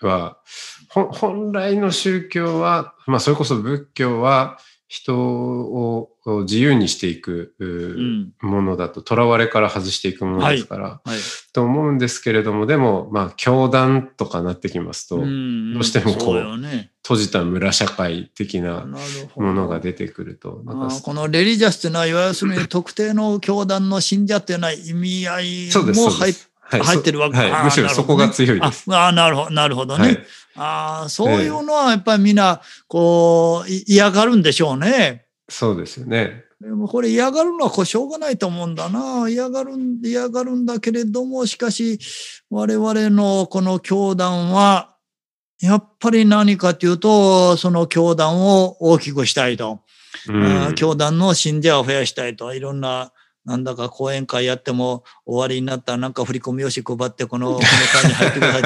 [0.02, 0.38] は
[0.89, 4.58] 本来の宗教は、まあ、それこそ仏教は
[4.89, 6.10] 人を
[6.45, 7.54] 自由にしていく
[8.41, 11.10] ものだと、囚、うん、われから外していくものですから、はい。
[11.12, 11.19] はい、
[11.54, 15.25] と思うんですけれども、でも、まあ、教団とかなってきますと、どう
[15.84, 18.88] してもこう、ね、閉じた村社会的な
[19.36, 20.63] ものが出てくると。
[21.04, 26.39] このレリジャスというのは、いわゆる特定の教団の信者というような意味合いも入って
[26.78, 28.86] 入ってるわけ、はい、むしろそこが強いです。
[28.93, 30.19] ああ、なるほど、なるほどね。
[30.60, 35.26] はい、ああ、そういうのはやっぱりみんな、こう、嫌がるんでしょうね。
[35.50, 36.45] そうですよね。
[36.62, 39.30] でもこれ嫌がるのはこうしょうがないと思うんだな。
[39.30, 42.00] 嫌がるん、嫌がるんだけれども、しかし、
[42.50, 44.95] 我々のこの教団は、
[45.62, 49.80] やっぱり何かというと、その教団を大きくしたいと。
[50.28, 52.54] うん、教団の信者を増やしたいと。
[52.54, 53.13] いろんな
[53.49, 58.63] なんだか講演会やっても終わりになったらなんか振り込み用紙配ってこの、 この会に入ってくださいっ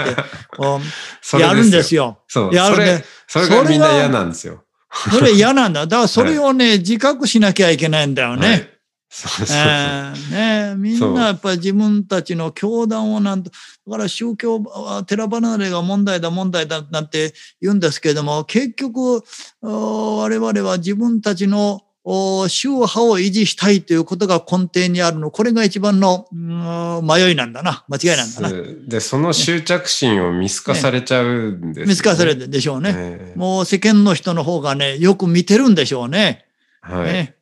[1.31, 2.19] てやるんですよ。
[2.27, 2.53] そう。
[2.53, 3.05] やるね。
[3.25, 4.65] それがみんな嫌なんですよ。
[5.09, 5.87] それ嫌なんだ。
[5.87, 8.47] だからそれをね、はい、自覚しなきゃいけないんだよね。
[8.47, 8.69] はい
[9.15, 14.59] そうそうそう、えー、ねみんなやっぱり自分たちの教団をなんと、だから宗教、
[15.05, 19.23] 寺離れが問題だ問題だなんて言うんですけれども、結局、
[19.61, 25.31] 我々は自分たちの宗派を維持したいということが根底にあるの。
[25.31, 27.85] これが一番の、迷いなんだな。
[27.87, 28.49] 間違いなんだな。
[28.87, 36.45] で、その執着心を見透かされちゃうんです、ねね、見透かされるでしょうね、ね、もう世間の人の方がね、よく見てるんでしょうね。
[36.81, 37.13] はい。
[37.13, 37.35] ね、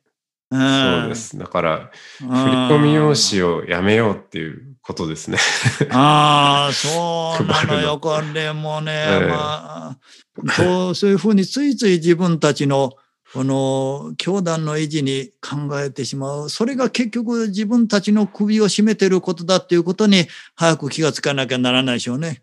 [0.52, 1.38] そうです。
[1.38, 5.38] だから、振り込み用紙をやめようっていうことですね。
[5.90, 7.98] ああ、そうなのよ。
[8.02, 9.96] これもね、ま
[10.46, 12.92] あ、そうそういうふうについつい自分たちの
[13.32, 16.50] この教団の維持に考えてしまう。
[16.50, 22.42] それが結局自分たちの首を絞めてることだっていうことに早く気がつかなきゃならないでしょうね。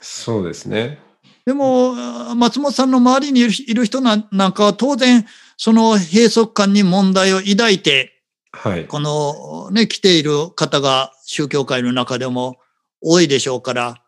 [0.00, 1.00] そうですね。
[1.44, 12.58] でも、松本さんの周りにいる人なんかは当然、その閉塞感に問題を抱いて、はい、このね、来ている方が宗教界の中でも
[13.00, 14.02] 多いでしょうから、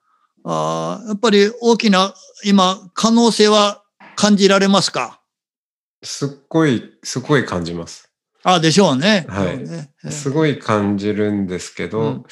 [0.44, 3.82] あやっぱり大きな今可能性は
[4.14, 5.20] 感じられますか？
[6.04, 8.10] すっごい、すごい感じます。
[8.44, 9.26] あでしょうね。
[9.28, 9.58] はい。
[9.58, 12.24] ね、すごい感じるんですけど、うん、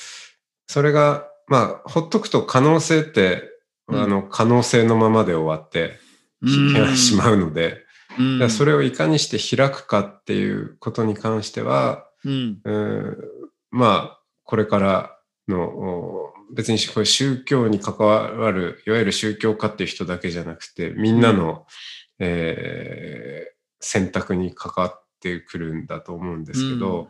[0.67, 3.43] それが、まあ、ほっとくと可能性って、
[3.89, 5.99] うん、あの、可能性のままで終わって、
[6.97, 7.79] しまうので、
[8.19, 12.61] うん、それをいかにして開くかっていうことに関しては、うん、
[13.71, 21.67] まあ、これからの、別にこれ宗教に関わる、いわゆる宗教家っていう人だけじゃなくて、みんなの、
[22.19, 23.52] えー
[23.83, 27.07] 選択に関わっってくるんだと思うんですけど、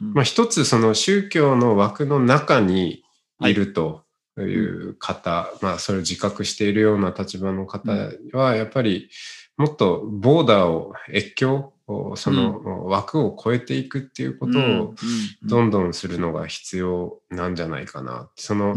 [0.00, 3.04] まあ一つその宗教の枠の中に
[3.42, 4.04] いると
[4.38, 4.42] い。
[4.42, 7.90] う方、まあそれを自覚しているような立場の方
[8.32, 9.08] は、やっぱり
[9.56, 11.72] もっとボーダーを越境、
[12.16, 14.94] その枠を超えていくっていうことを
[15.42, 18.28] どんどんするのが必要なんじゃないかな。
[18.36, 18.74] その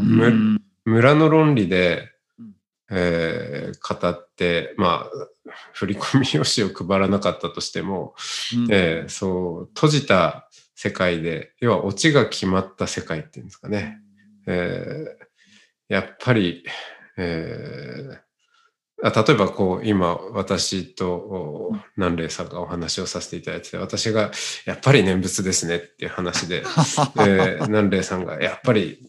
[0.85, 2.09] 村の論理でうん、
[2.91, 8.15] えー語って、まあ、振り込み用紙を配らなかったとしても、
[8.55, 13.99] うんえーそう、閉じた世界で、要はオチが決まった世界っていうんですかね。
[14.47, 15.29] えー
[15.89, 16.63] やっぱり、
[17.17, 18.28] えー
[19.01, 24.31] あ例えばこう今私とお南霊さんがお話をさせていただいてて私が
[24.65, 26.63] やっぱり念仏ですねっていう話で、
[27.19, 28.99] えー南霊さんがやっぱり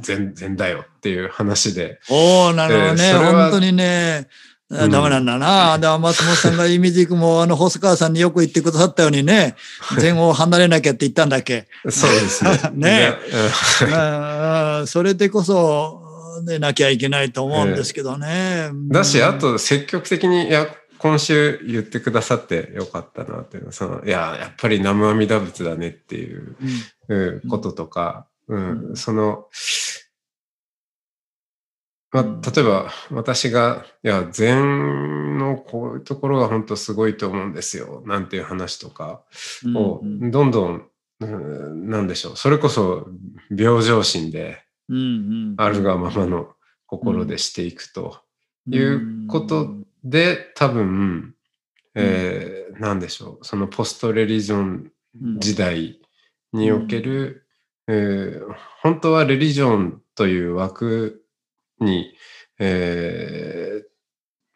[0.00, 4.28] 禅禅だよっていう話でおおなるほどね、本当にね、
[4.70, 5.78] うんダメなんだな。
[5.78, 9.56] だから松本さんが意味軸も、あの、細川さんによく言ってくださったようにね、
[9.98, 11.68] 前後を離れなきゃって言ったんだっけ？
[11.88, 12.60] そうですね。
[12.74, 13.14] ね
[14.86, 15.97] それでこそ、
[16.44, 18.70] でなきゃいけないと思うんですけどね。
[18.90, 20.66] だし、あと積極的に、いや、
[20.98, 26.56] 今週言ってくださってよかったなっていうのは、その、いや、やっぱり南無阿弥陀仏だねっていう、
[27.08, 28.88] うん、うんこととか、うん。
[28.88, 28.96] うん。
[28.96, 29.46] その、
[32.10, 39.22] まあ、例えば私が、いや、禅のこういうところが本当すごいと思うんですよ、なんていう話とか
[39.74, 40.30] を、うん。
[40.30, 40.88] どんどん、
[41.20, 43.08] うんなんでしょう、それこそ
[43.54, 45.54] 平常心でうんうん。
[45.58, 46.54] あるがままの
[46.86, 48.20] 心でしていくと。
[48.70, 51.34] いうことで、多分、
[51.94, 55.40] えーなんでしょう、そのポストレリジョンうん。
[55.40, 56.00] 時代
[56.52, 57.46] における、
[57.88, 61.24] えー本当はレリジョンという枠
[61.80, 62.14] に、
[62.58, 63.88] えー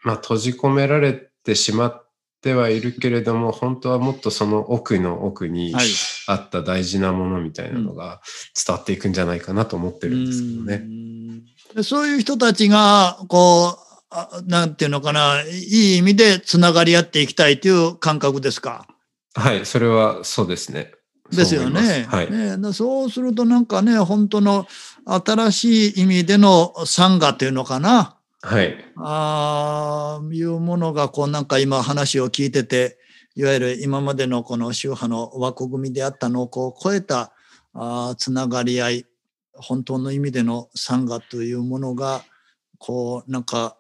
[0.05, 1.15] まあ、閉じ込められ
[1.45, 2.02] てしまっ
[2.43, 5.87] てはいるけれども、本当はもっとその奥の奥にはい
[6.27, 8.21] あった大事なものみたいなのが
[8.55, 10.85] 伝わっていくんじゃないかなと思ってるんですけどね。
[11.77, 18.87] うそういう人たちが、こう、あなんていうのかな、いい意味でつながり合っていきたいという感覚ですか？
[19.35, 20.93] はい、それはそうですね。
[21.31, 22.07] ですよね。
[22.09, 22.31] はい。
[22.31, 24.67] ねだそうするとなんかね、本当の
[25.07, 28.19] 新しい意味での参加っていうのかな？
[28.43, 28.77] はい。
[28.97, 32.99] ああ、いうものが、こうなんか今話を聞いてて、
[33.37, 37.33] いわゆる今までのこの宗派の枠組みであったのをこう超えた
[37.73, 39.07] あーつながり合い、
[39.55, 42.23] 本当の意味での参加というものが、
[42.79, 43.77] こうなんか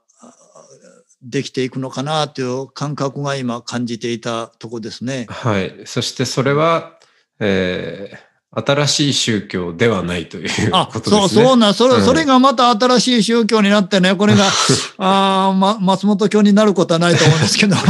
[1.22, 5.27] できていくのかなという感覚が今感じていたとこですね。
[5.29, 5.83] はい。
[5.87, 6.98] そしてそれは、
[7.40, 11.21] えー新しい宗教ではないというあことですね。
[11.21, 12.05] そう、そうなん、それ、うん。
[12.05, 14.45] それがまた新しい宗教になってね、これが、
[14.99, 17.83] あーま、松本教になることはないと思うんですけども、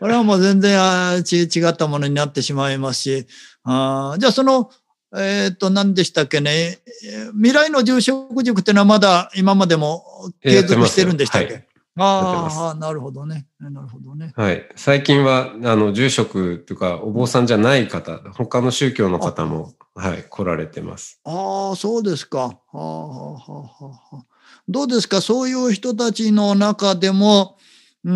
[0.00, 3.26] これはもう全然あーち違ったものになってしまいますし、
[3.64, 4.70] あーじゃあその、
[5.14, 10.02] えっ、と、何でしたっけね、えー未来の住職塾っていうのはまだ今までも
[10.42, 11.64] 継続してるんでしたっけ、
[11.96, 13.46] あーあー、なるほどね。
[13.58, 14.32] なるほどね。
[14.36, 14.68] はい。
[14.76, 21.20] 最近は、あの、住職とか、お坊さんじゃない方、他の宗教の方も、はい、来られてます。
[21.24, 22.38] ああ、そうですか。
[22.38, 23.40] はあはあは
[23.80, 24.24] あはあ
[24.68, 25.20] どうですか？
[25.20, 27.58] そういう人たちの中でも、
[28.04, 28.12] うー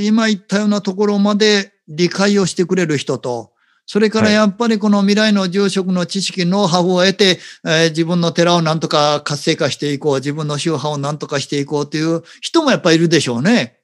[0.00, 3.52] ん、今言ったようなところまで理解をしてくれる人と、
[3.90, 13.78] それからはいやっぱりこの未来の住職の知識、ノウハウを得て、えー自分の寺をなんとか活性化していこう、自分の宗派をなんとかしていこうという人もやっぱりいるでしょうね。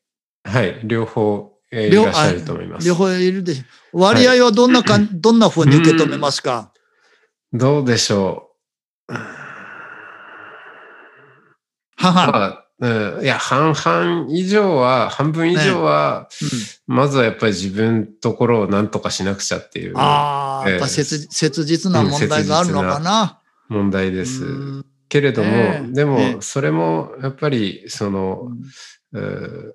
[0.44, 0.78] はい。
[0.84, 2.86] 両方、えーい両らっしゃると思います。
[2.86, 3.62] 両方いるでしょ
[3.94, 4.00] う。
[4.02, 6.70] 割合はどんなかん、 どんな風に受け止めますか？
[7.54, 8.50] どうでしょ
[9.08, 9.12] う。
[9.14, 9.20] は
[12.12, 12.26] は。
[12.30, 16.28] まあ、うん、いや、半々以上は、半分以上は、
[16.86, 16.94] うん。
[16.94, 19.96] まずはやっぱり自分ところを何とかしなくちゃっていう。
[19.96, 23.40] ああ、ええやっぱ切切実な問題があるのかな。
[23.68, 24.44] 問題です。
[24.44, 24.48] う
[24.80, 24.86] ん。
[25.08, 25.86] けれども、ええ。
[25.88, 28.50] えでも、えそれも、やっぱり、その、
[29.14, 29.72] えー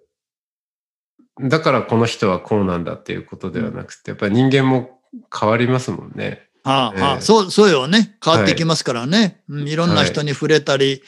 [1.42, 5.00] だからこの人はこうなんだっていうことではなくて、やっぱり人間も
[5.34, 6.50] 変わりますもんね。
[6.64, 7.22] ああ、ええ。
[7.22, 8.18] そう、そうよね。
[8.22, 9.42] 変わっていきますからね。
[9.48, 11.02] うんいろんな人に触れたり、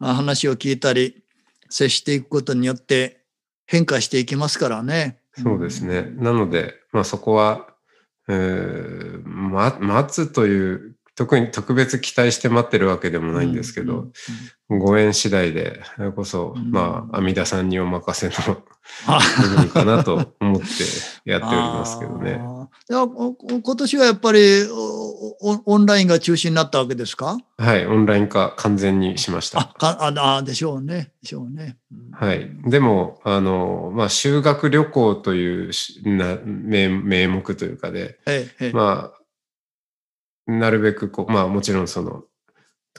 [0.00, 1.22] あ話を聞いたり、
[1.68, 3.24] 接していくことによって
[3.66, 5.18] 変化していきますからね。
[5.42, 6.02] そうですね。
[6.16, 7.66] なので、まあそこは、
[8.28, 14.08] えーま、待つという特に特別期待して待ってるわけでもないんですけど、
[14.68, 18.58] ご縁次第で、それこそ、うんまあ、阿弥陀さんにお任せの
[19.06, 20.66] あ 部分かなと思って
[21.30, 22.40] やっておりますけどね。
[22.88, 24.40] 今年はやっぱり
[25.40, 27.38] オンラインが中心になったわけですか？
[27.58, 29.60] はい、オンライン化完全にしました。
[29.60, 31.10] あかああでしょうね。
[31.22, 31.76] でしょうね。
[31.92, 32.50] うんはい。
[32.66, 39.18] でも、あの、まあ、修学旅行というしな名名目というかで、ええええまあ、
[40.46, 42.22] なるべくこう、まあ、もちろんその、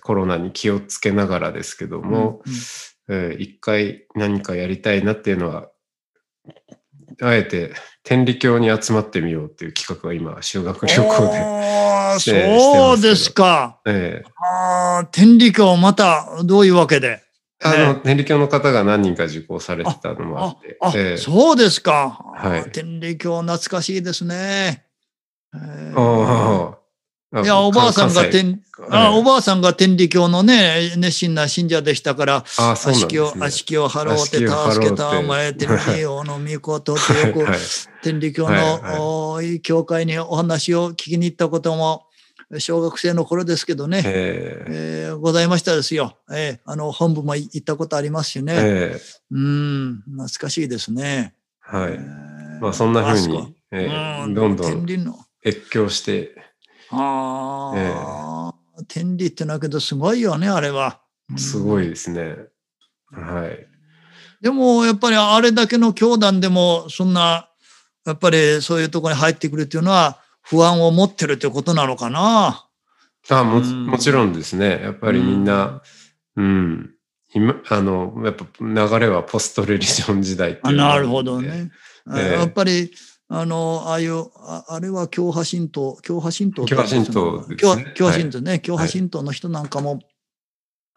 [0.02, 2.58] コロナに気をつけながらですけども、うんうん
[3.10, 5.70] えー一回何かやりたいなっていうのは、
[7.22, 7.74] あえて
[8.04, 12.32] 天理教に集まってみようっていう企画が今、修学旅行で、 あそ
[12.96, 13.80] うですか。
[13.86, 17.22] ええああ、天理教またどういうわけで？
[17.64, 22.20] あの、ね天理教の方が何人か受講されてたのもああって、あ、ええそうですか。
[22.36, 24.86] はいあー天理教懐かしいですね。
[25.56, 26.78] えーああ
[27.34, 32.76] いや、おばあさんが天、あおばあさんが天理教のね、熱心な信者でしたから、ああ、ね。
[32.76, 37.60] 悪しきを払うて、悪しきを払うて助けたまえ、天理教の御事ってよく、はい
[38.02, 42.06] 天理教はいの、はいおいい教会にお話を聞きに行ったことも、
[42.60, 46.16] 小学生の頃ですけどね、えええーございましたですよ。
[46.32, 48.54] えーあの、本部も行ったことありますしね。
[48.56, 49.02] ええ
[49.32, 51.34] うん、懐かしいですね。
[51.60, 51.92] はい。
[51.92, 54.88] えーまあ、そんな風あそこに、ええうんどんどん。
[55.46, 56.47] 越境して、
[56.92, 61.02] ああ、天理ってのはけどすごいよね、あれは。
[61.30, 62.38] うんすごいですね。
[63.12, 63.68] はい。
[64.42, 67.50] でも、やっぱりあれだけの教団でも、そんな、
[68.06, 72.68] やっぱりそういうところに入ってくるっていうのは、不安を持ってるということなのかな。
[73.30, 74.80] あもうんもちろんですね。
[74.82, 75.82] やっぱりみんな、
[76.38, 76.94] うん。
[77.34, 81.72] 今、あの、やっぱ流れはポストレリジョン時代っていうなるほどね。
[82.06, 82.92] あええやっぱり、
[83.30, 87.56] あの、ああいう、ああれは教派神道、教派神道って教派神道ですね。
[87.58, 90.00] 教教派神道ね、教派神道の人なんかも、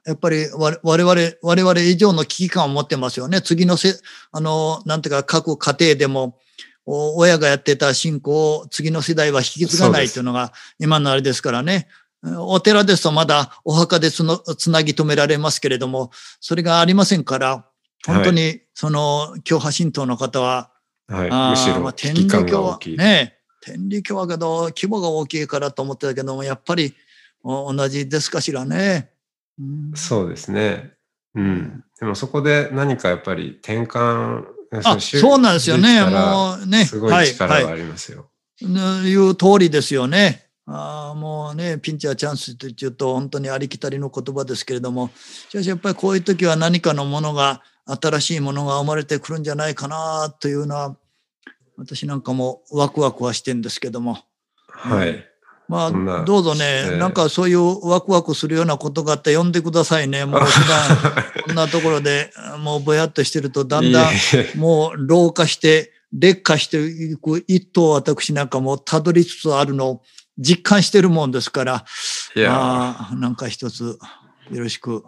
[0.06, 3.42] やっぱり我我々、我々以上の危機感を持ってますよね。
[3.42, 3.94] 次のせ、
[4.32, 6.38] あの、なんていうか、各家庭でも、
[6.86, 11.88] お親がやってた信仰を次の世代は引き継がないというのが今のあれですからね。
[12.22, 16.10] お寺ですとまだお墓でつのつなぎ止められますけれども、
[16.40, 17.66] それがありませんから、
[18.06, 20.69] 本当にその教派神道の方は、
[21.10, 21.50] はい。
[21.50, 22.96] むしまあろ危機感が大きい。
[22.96, 26.94] ね天理教はけど規模が大きいからと思ってたけども、やっぱり
[27.42, 29.10] お同じですかしらね。
[29.58, 30.92] うんそうですね。
[31.34, 31.84] うん。
[31.98, 36.02] でもそこで何かやっぱり転換、あ宗そうなんですよね。
[36.02, 36.84] もうね。
[36.86, 38.30] すごい力がはありますよ。
[38.60, 39.08] い、はい。
[39.08, 40.46] いう通りですよね。
[40.66, 45.10] あーもうね、ピンチはチャンスと言うと本当にありきたりの言葉ですけれども、
[45.48, 50.96] しかしやっぱりこういう時は何かのものが、新しいものが生まれてくるんじゃないかなというのは、
[51.80, 54.18] 私なんかもワクワクはしてんですけども。
[54.68, 55.24] はい。
[55.66, 60.24] まあ、どうぞね、ええなんかそういうワクワクするようなことがあって呼んでくださいね。
[60.24, 70.02] もう普段、 こんなところでもうぼやっとしてると、だんだんもう老化して、劣化していく一頭私なんかもたどりつつあるのを
[70.36, 71.84] 実感してるもんですから、
[72.34, 73.96] いや、ああなんか一つ
[74.50, 75.02] よろしくお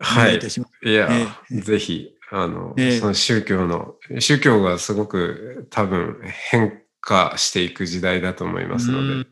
[0.00, 0.48] はい願いいた。
[0.48, 0.88] します。
[0.88, 2.98] いや、ええぜひ、あの、ええ。
[2.98, 6.20] その宗教の、宗教がすごく多分
[6.50, 9.26] 変化していく時代だと思いますので、うん。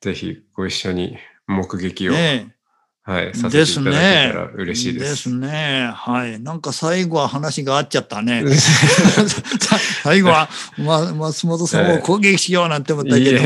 [0.00, 2.53] ぜひご一緒に目撃を、ね
[3.06, 5.10] はい、させてですいただけねたら嬉しいです。
[5.10, 5.90] ですね。
[5.94, 6.40] はい。
[6.40, 8.42] なんか最後は話が合っちゃったね。
[10.02, 10.48] 最後は、
[10.78, 13.40] ま、松本さんを攻撃しようなんて思ったけど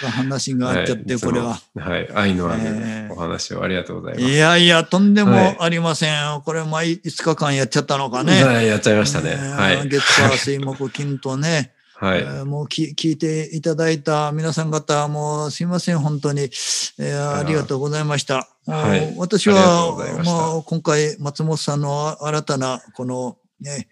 [0.00, 1.60] 話が合っちゃって、いこれは。。
[1.76, 4.26] はい、愛のあるええお話をありがとうございます。
[4.26, 6.40] いやいや、とんではいもありません。
[6.42, 8.42] これ、毎5日間やっちゃったのかね。
[8.42, 9.32] はいやっちゃいましたね。
[9.32, 9.88] えーはい。
[9.90, 12.20] 月火水木金とね、はい。
[12.20, 16.42] えーもうき聞いていただいた皆さん方、もうすいません、本当に。
[16.42, 18.48] えーありがとうございました。
[18.66, 23.88] はい私はございままあ、今回、松本さんの新たな、このね、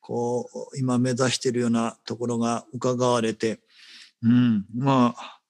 [0.00, 3.60] こう、今目指しているようなところが伺われて、
[4.22, 5.40] うん、まあ、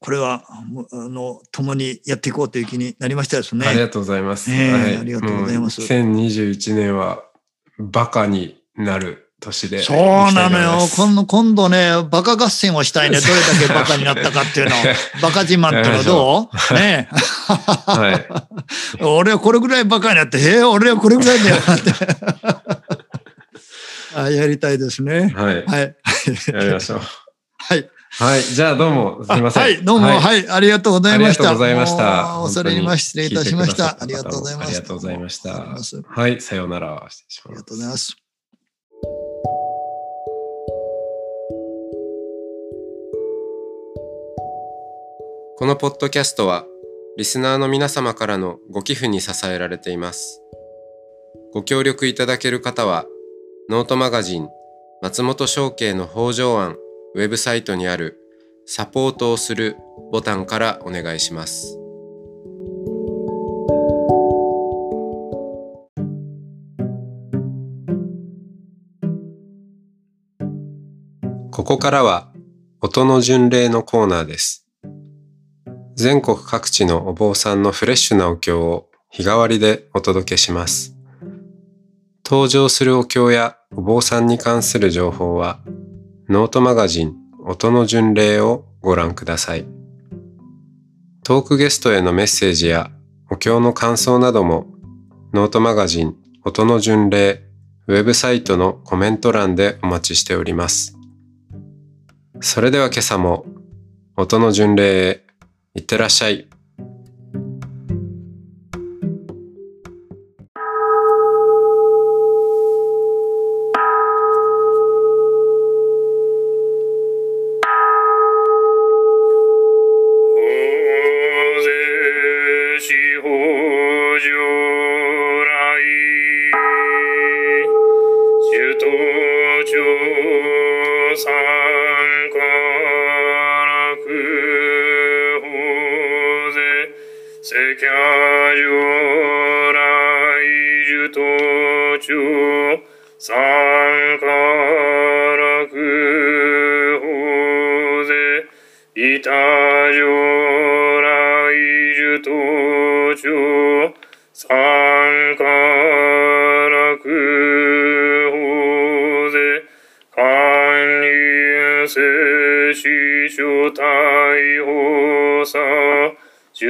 [0.00, 0.44] これは、
[0.92, 3.66] あの、共にやっていこうという気になりましたですね。
[3.66, 4.50] ありがとうございます。
[4.50, 7.24] ええはい、ありがとうございますもう2021年は
[7.78, 9.82] バカになる年で。
[9.82, 9.96] そう
[10.32, 10.78] なのよ。
[10.96, 13.20] 今度、今度ね、バカ合戦をしたいね。
[13.20, 14.78] どれだけバカになったかっていうのを。
[15.22, 16.74] バカ自慢ってのどう？
[16.74, 17.14] ねえ。
[17.14, 18.20] は
[19.00, 21.56] 俺はこれぐらいバカになって、へえ、俺はこれぐらいだよ。
[21.56, 21.92] って
[24.16, 25.04] あやりたいですい。
[25.04, 25.32] ね。
[25.36, 25.64] はい。
[25.66, 25.96] はい。
[26.52, 27.00] やりましょう。
[27.58, 27.90] はい。
[28.18, 28.42] はい。
[28.44, 29.62] じゃあどうも、すみません。
[29.62, 31.50] はい、どうも、はい、ありがとうございました。
[31.50, 32.40] ありがとうございました。
[32.44, 33.98] 恐れ入りまし失礼いたしました。
[34.00, 34.68] ありがとうございます。
[34.68, 36.20] ありがとうございましありがとうございますた。
[36.20, 36.40] はい。
[36.40, 37.06] さようなら。
[37.08, 37.62] 失礼しありが。
[37.64, 38.23] とうございます。
[45.56, 46.66] このポッドキャストは
[47.16, 50.42] リスナーの皆様からのご寄付に支えられています。
[51.52, 53.06] ご協力いただける方は
[53.70, 54.48] ノートマガジン
[55.00, 56.76] 松本商家の北条案
[57.14, 58.18] ウェブサイトにある
[58.66, 59.76] サポートをする
[60.10, 61.78] ボタンからお願いします。
[71.52, 72.32] ここからは
[72.80, 74.63] 音の巡礼のコーナーです。
[75.96, 80.96] 全国各地のお坊さんのフレッシュなお経を日替わりでお届けします。
[82.24, 85.60] 登場するお経やお坊さんに関する情報は
[86.28, 87.14] ノートマガジン
[87.44, 89.66] 音の巡礼をご覧ください。
[91.22, 92.90] トークゲストへのメッセージや
[93.30, 94.66] お経の感想なども
[95.32, 97.42] ノートマガジン音の巡礼
[97.86, 100.98] ウェブサイトのコメント欄でお待ちしております。
[102.40, 103.46] それでは今朝も
[104.16, 105.23] 音の巡礼へ
[105.76, 106.46] いってらっしゃい。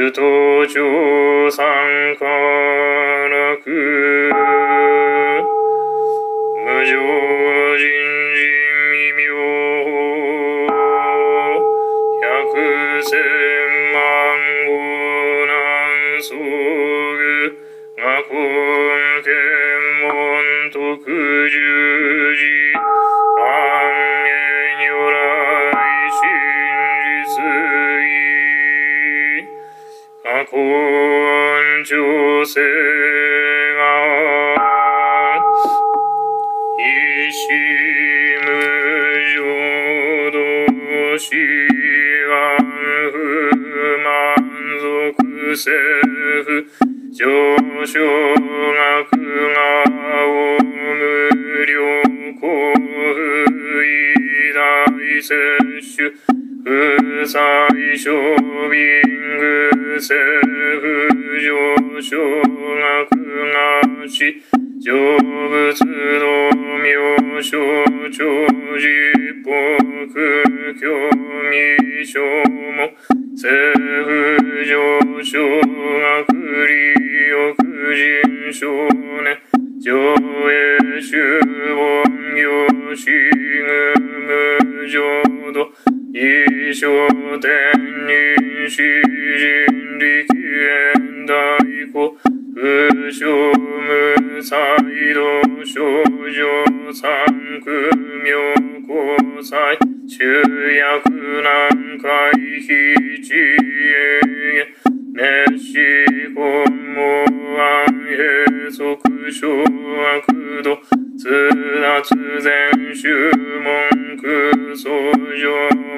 [0.05, 1.64] 樹頭頂三
[2.16, 3.70] からく
[6.61, 6.92] 無常
[7.78, 7.82] 人
[8.34, 8.38] 人
[8.90, 9.22] 未明
[12.20, 12.22] 百
[13.02, 13.09] 千
[13.94, 13.96] 万
[14.66, 14.68] 語
[15.46, 15.50] 難
[16.20, 16.28] 遭
[17.16, 17.57] 遇
[17.96, 18.32] 我根
[19.22, 19.26] 検
[20.02, 20.05] 問
[20.70, 20.78] 特
[21.48, 21.55] 十
[32.55, 32.93] 調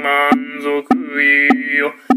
[0.02, 0.30] 満
[0.62, 2.15] 足いいよ。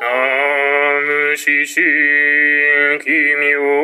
[0.00, 1.80] あむしし
[3.04, 3.81] 君を」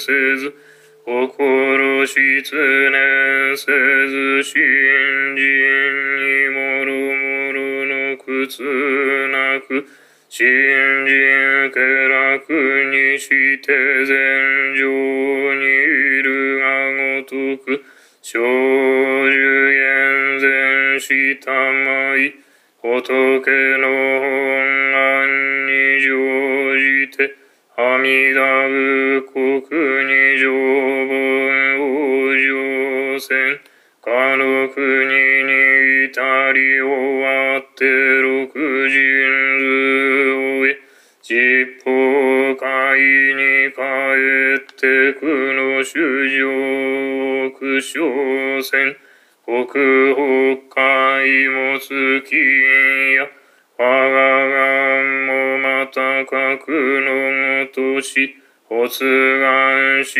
[0.00, 0.54] せず
[1.04, 2.16] 心失
[2.90, 4.54] 念せず信
[5.36, 5.80] 心
[6.16, 8.46] にもろもろの苦
[9.28, 9.86] なく
[10.28, 11.78] 信心気
[12.08, 12.52] 楽
[12.90, 13.66] にして
[14.06, 16.64] 禅上にいるが
[17.18, 17.84] ごとく
[18.22, 22.34] 少女厳然したまい
[22.82, 23.99] 仏の
[33.20, 33.60] せん。
[34.02, 34.84] かの国
[35.44, 38.96] に至り終わって六人
[39.58, 39.64] 図
[40.32, 40.80] をえ
[41.22, 42.98] 実法会
[43.36, 43.78] に帰
[44.56, 45.20] ってく
[45.52, 46.00] の主
[46.30, 48.96] 上苦笑せん
[49.44, 52.34] 国北海も月
[53.16, 53.28] や
[53.76, 56.70] 我が願もまた核
[57.04, 57.10] の
[57.66, 58.34] ごとし
[58.70, 60.16] 発願し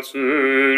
[0.00, 0.75] Țin.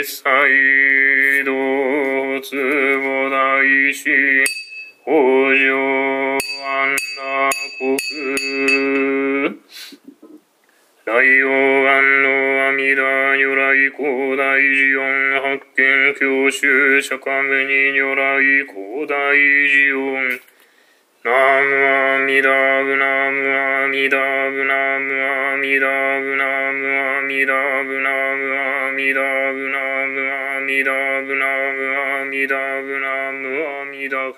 [0.00, 1.52] 一切道
[2.40, 4.08] つぼ大師、
[5.04, 5.76] 北条
[6.64, 9.60] 安楽国。
[11.04, 11.12] 大
[11.44, 11.92] 王安
[12.22, 12.28] の
[12.68, 15.04] 阿弥陀如来古代寺音
[15.42, 20.40] 発見教習釈迦目に如来古代寺音。
[21.24, 21.30] ナ
[21.60, 21.99] ム
[32.40, 33.48] ミダブナム
[33.82, 34.34] アミダブ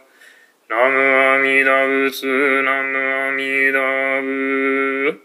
[0.68, 2.26] ナムアミダブツ
[2.64, 3.78] ナムアミダ
[4.20, 5.22] ブ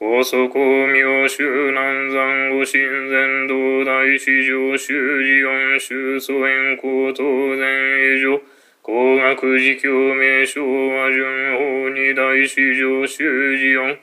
[0.00, 7.22] 高速妙宗南山五神前道大師上修寺四宗祖縁高等
[7.56, 8.40] 前以上
[8.82, 13.98] 工学寺教名称は順法に大師上修寺音。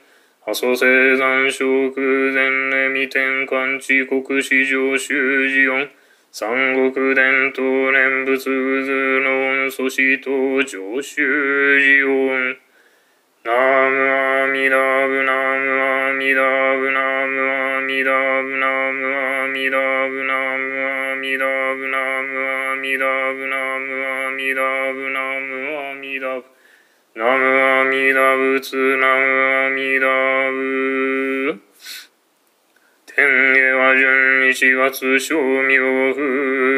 [0.46, 5.90] 阿蘇生山小空前年未天官地国史上修寺音。
[6.38, 8.50] 三国伝統念仏渦
[9.24, 10.30] の音祖師等
[10.66, 12.58] 上修寺音。
[13.42, 13.52] ナ
[13.88, 14.76] ムアミダ
[15.08, 16.42] ブナムアミダ
[16.76, 18.12] ブナムアミダ
[18.42, 19.80] ブナムアミダ
[20.10, 26.44] ブナムアミダブナムアミダブナムアミダブナムアミダブ
[27.16, 27.48] ナム
[27.80, 30.06] アミダブツナムアミダ
[30.52, 31.62] ブ
[33.16, 33.30] 天下
[33.78, 36.20] は順一月小明風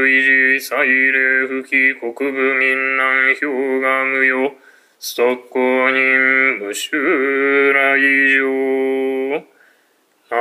[0.07, 4.53] 維持祭礼吹き国部民南氷河無用
[5.01, 5.59] ストッコ
[5.91, 7.99] 人無襲来
[8.39, 9.43] 上。
[10.31, 10.37] ナ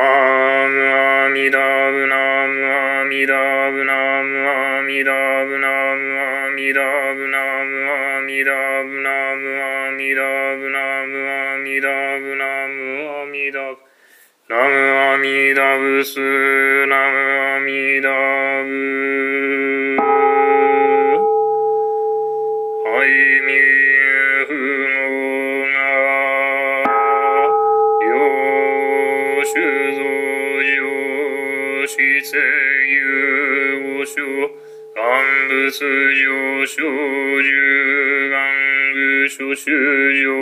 [0.70, 2.62] ムアミダブナム
[3.02, 3.34] アミダ
[3.72, 5.12] ブナムアミダ
[5.45, 6.84] ブナムアミダ
[7.16, 10.37] ブナムアミダブナムアミダブ
[15.48, 16.20] 弥陀仏、
[16.88, 18.06] 南無阿弥陀
[18.68, 19.95] 仏。
[22.84, 23.08] はい
[23.48, 23.50] み
[24.45, 25.08] ふご
[25.72, 25.80] が、
[28.04, 28.12] よ
[29.45, 29.60] しゅ
[29.95, 30.04] 上
[30.76, 32.36] よしせ
[32.89, 32.91] ゆ
[34.02, 34.22] おしょ、
[34.95, 35.00] 願
[35.48, 36.76] 仏上昇
[37.41, 37.48] 十
[38.32, 38.36] 願
[38.93, 39.72] 具所修
[40.14, 40.37] 上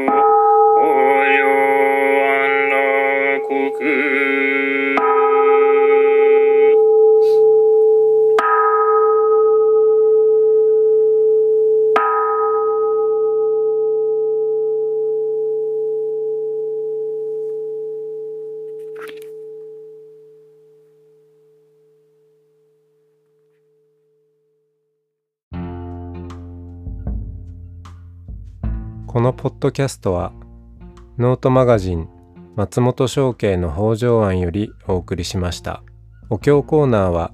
[29.46, 30.34] ポッドキャストは
[31.20, 32.10] ノートマガジン
[32.56, 35.84] 松本紹圭の方丈庵よりお送りしました。
[36.32, 37.32] お経コーナーは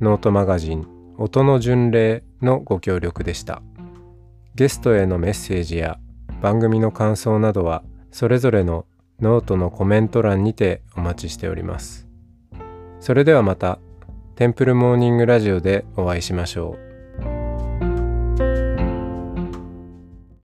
[0.00, 0.86] ノートマガジン
[1.18, 3.60] 音の巡礼のご協力でした。
[4.54, 5.98] ゲストへのメッセージや
[6.40, 7.82] 番組の感想などは
[8.12, 8.86] それぞれの
[9.20, 12.08] ノートのコメント欄にてお待ちしております。
[12.98, 13.78] それではまた
[14.36, 16.91] テンプルモーニングラジオでお会いしましょう。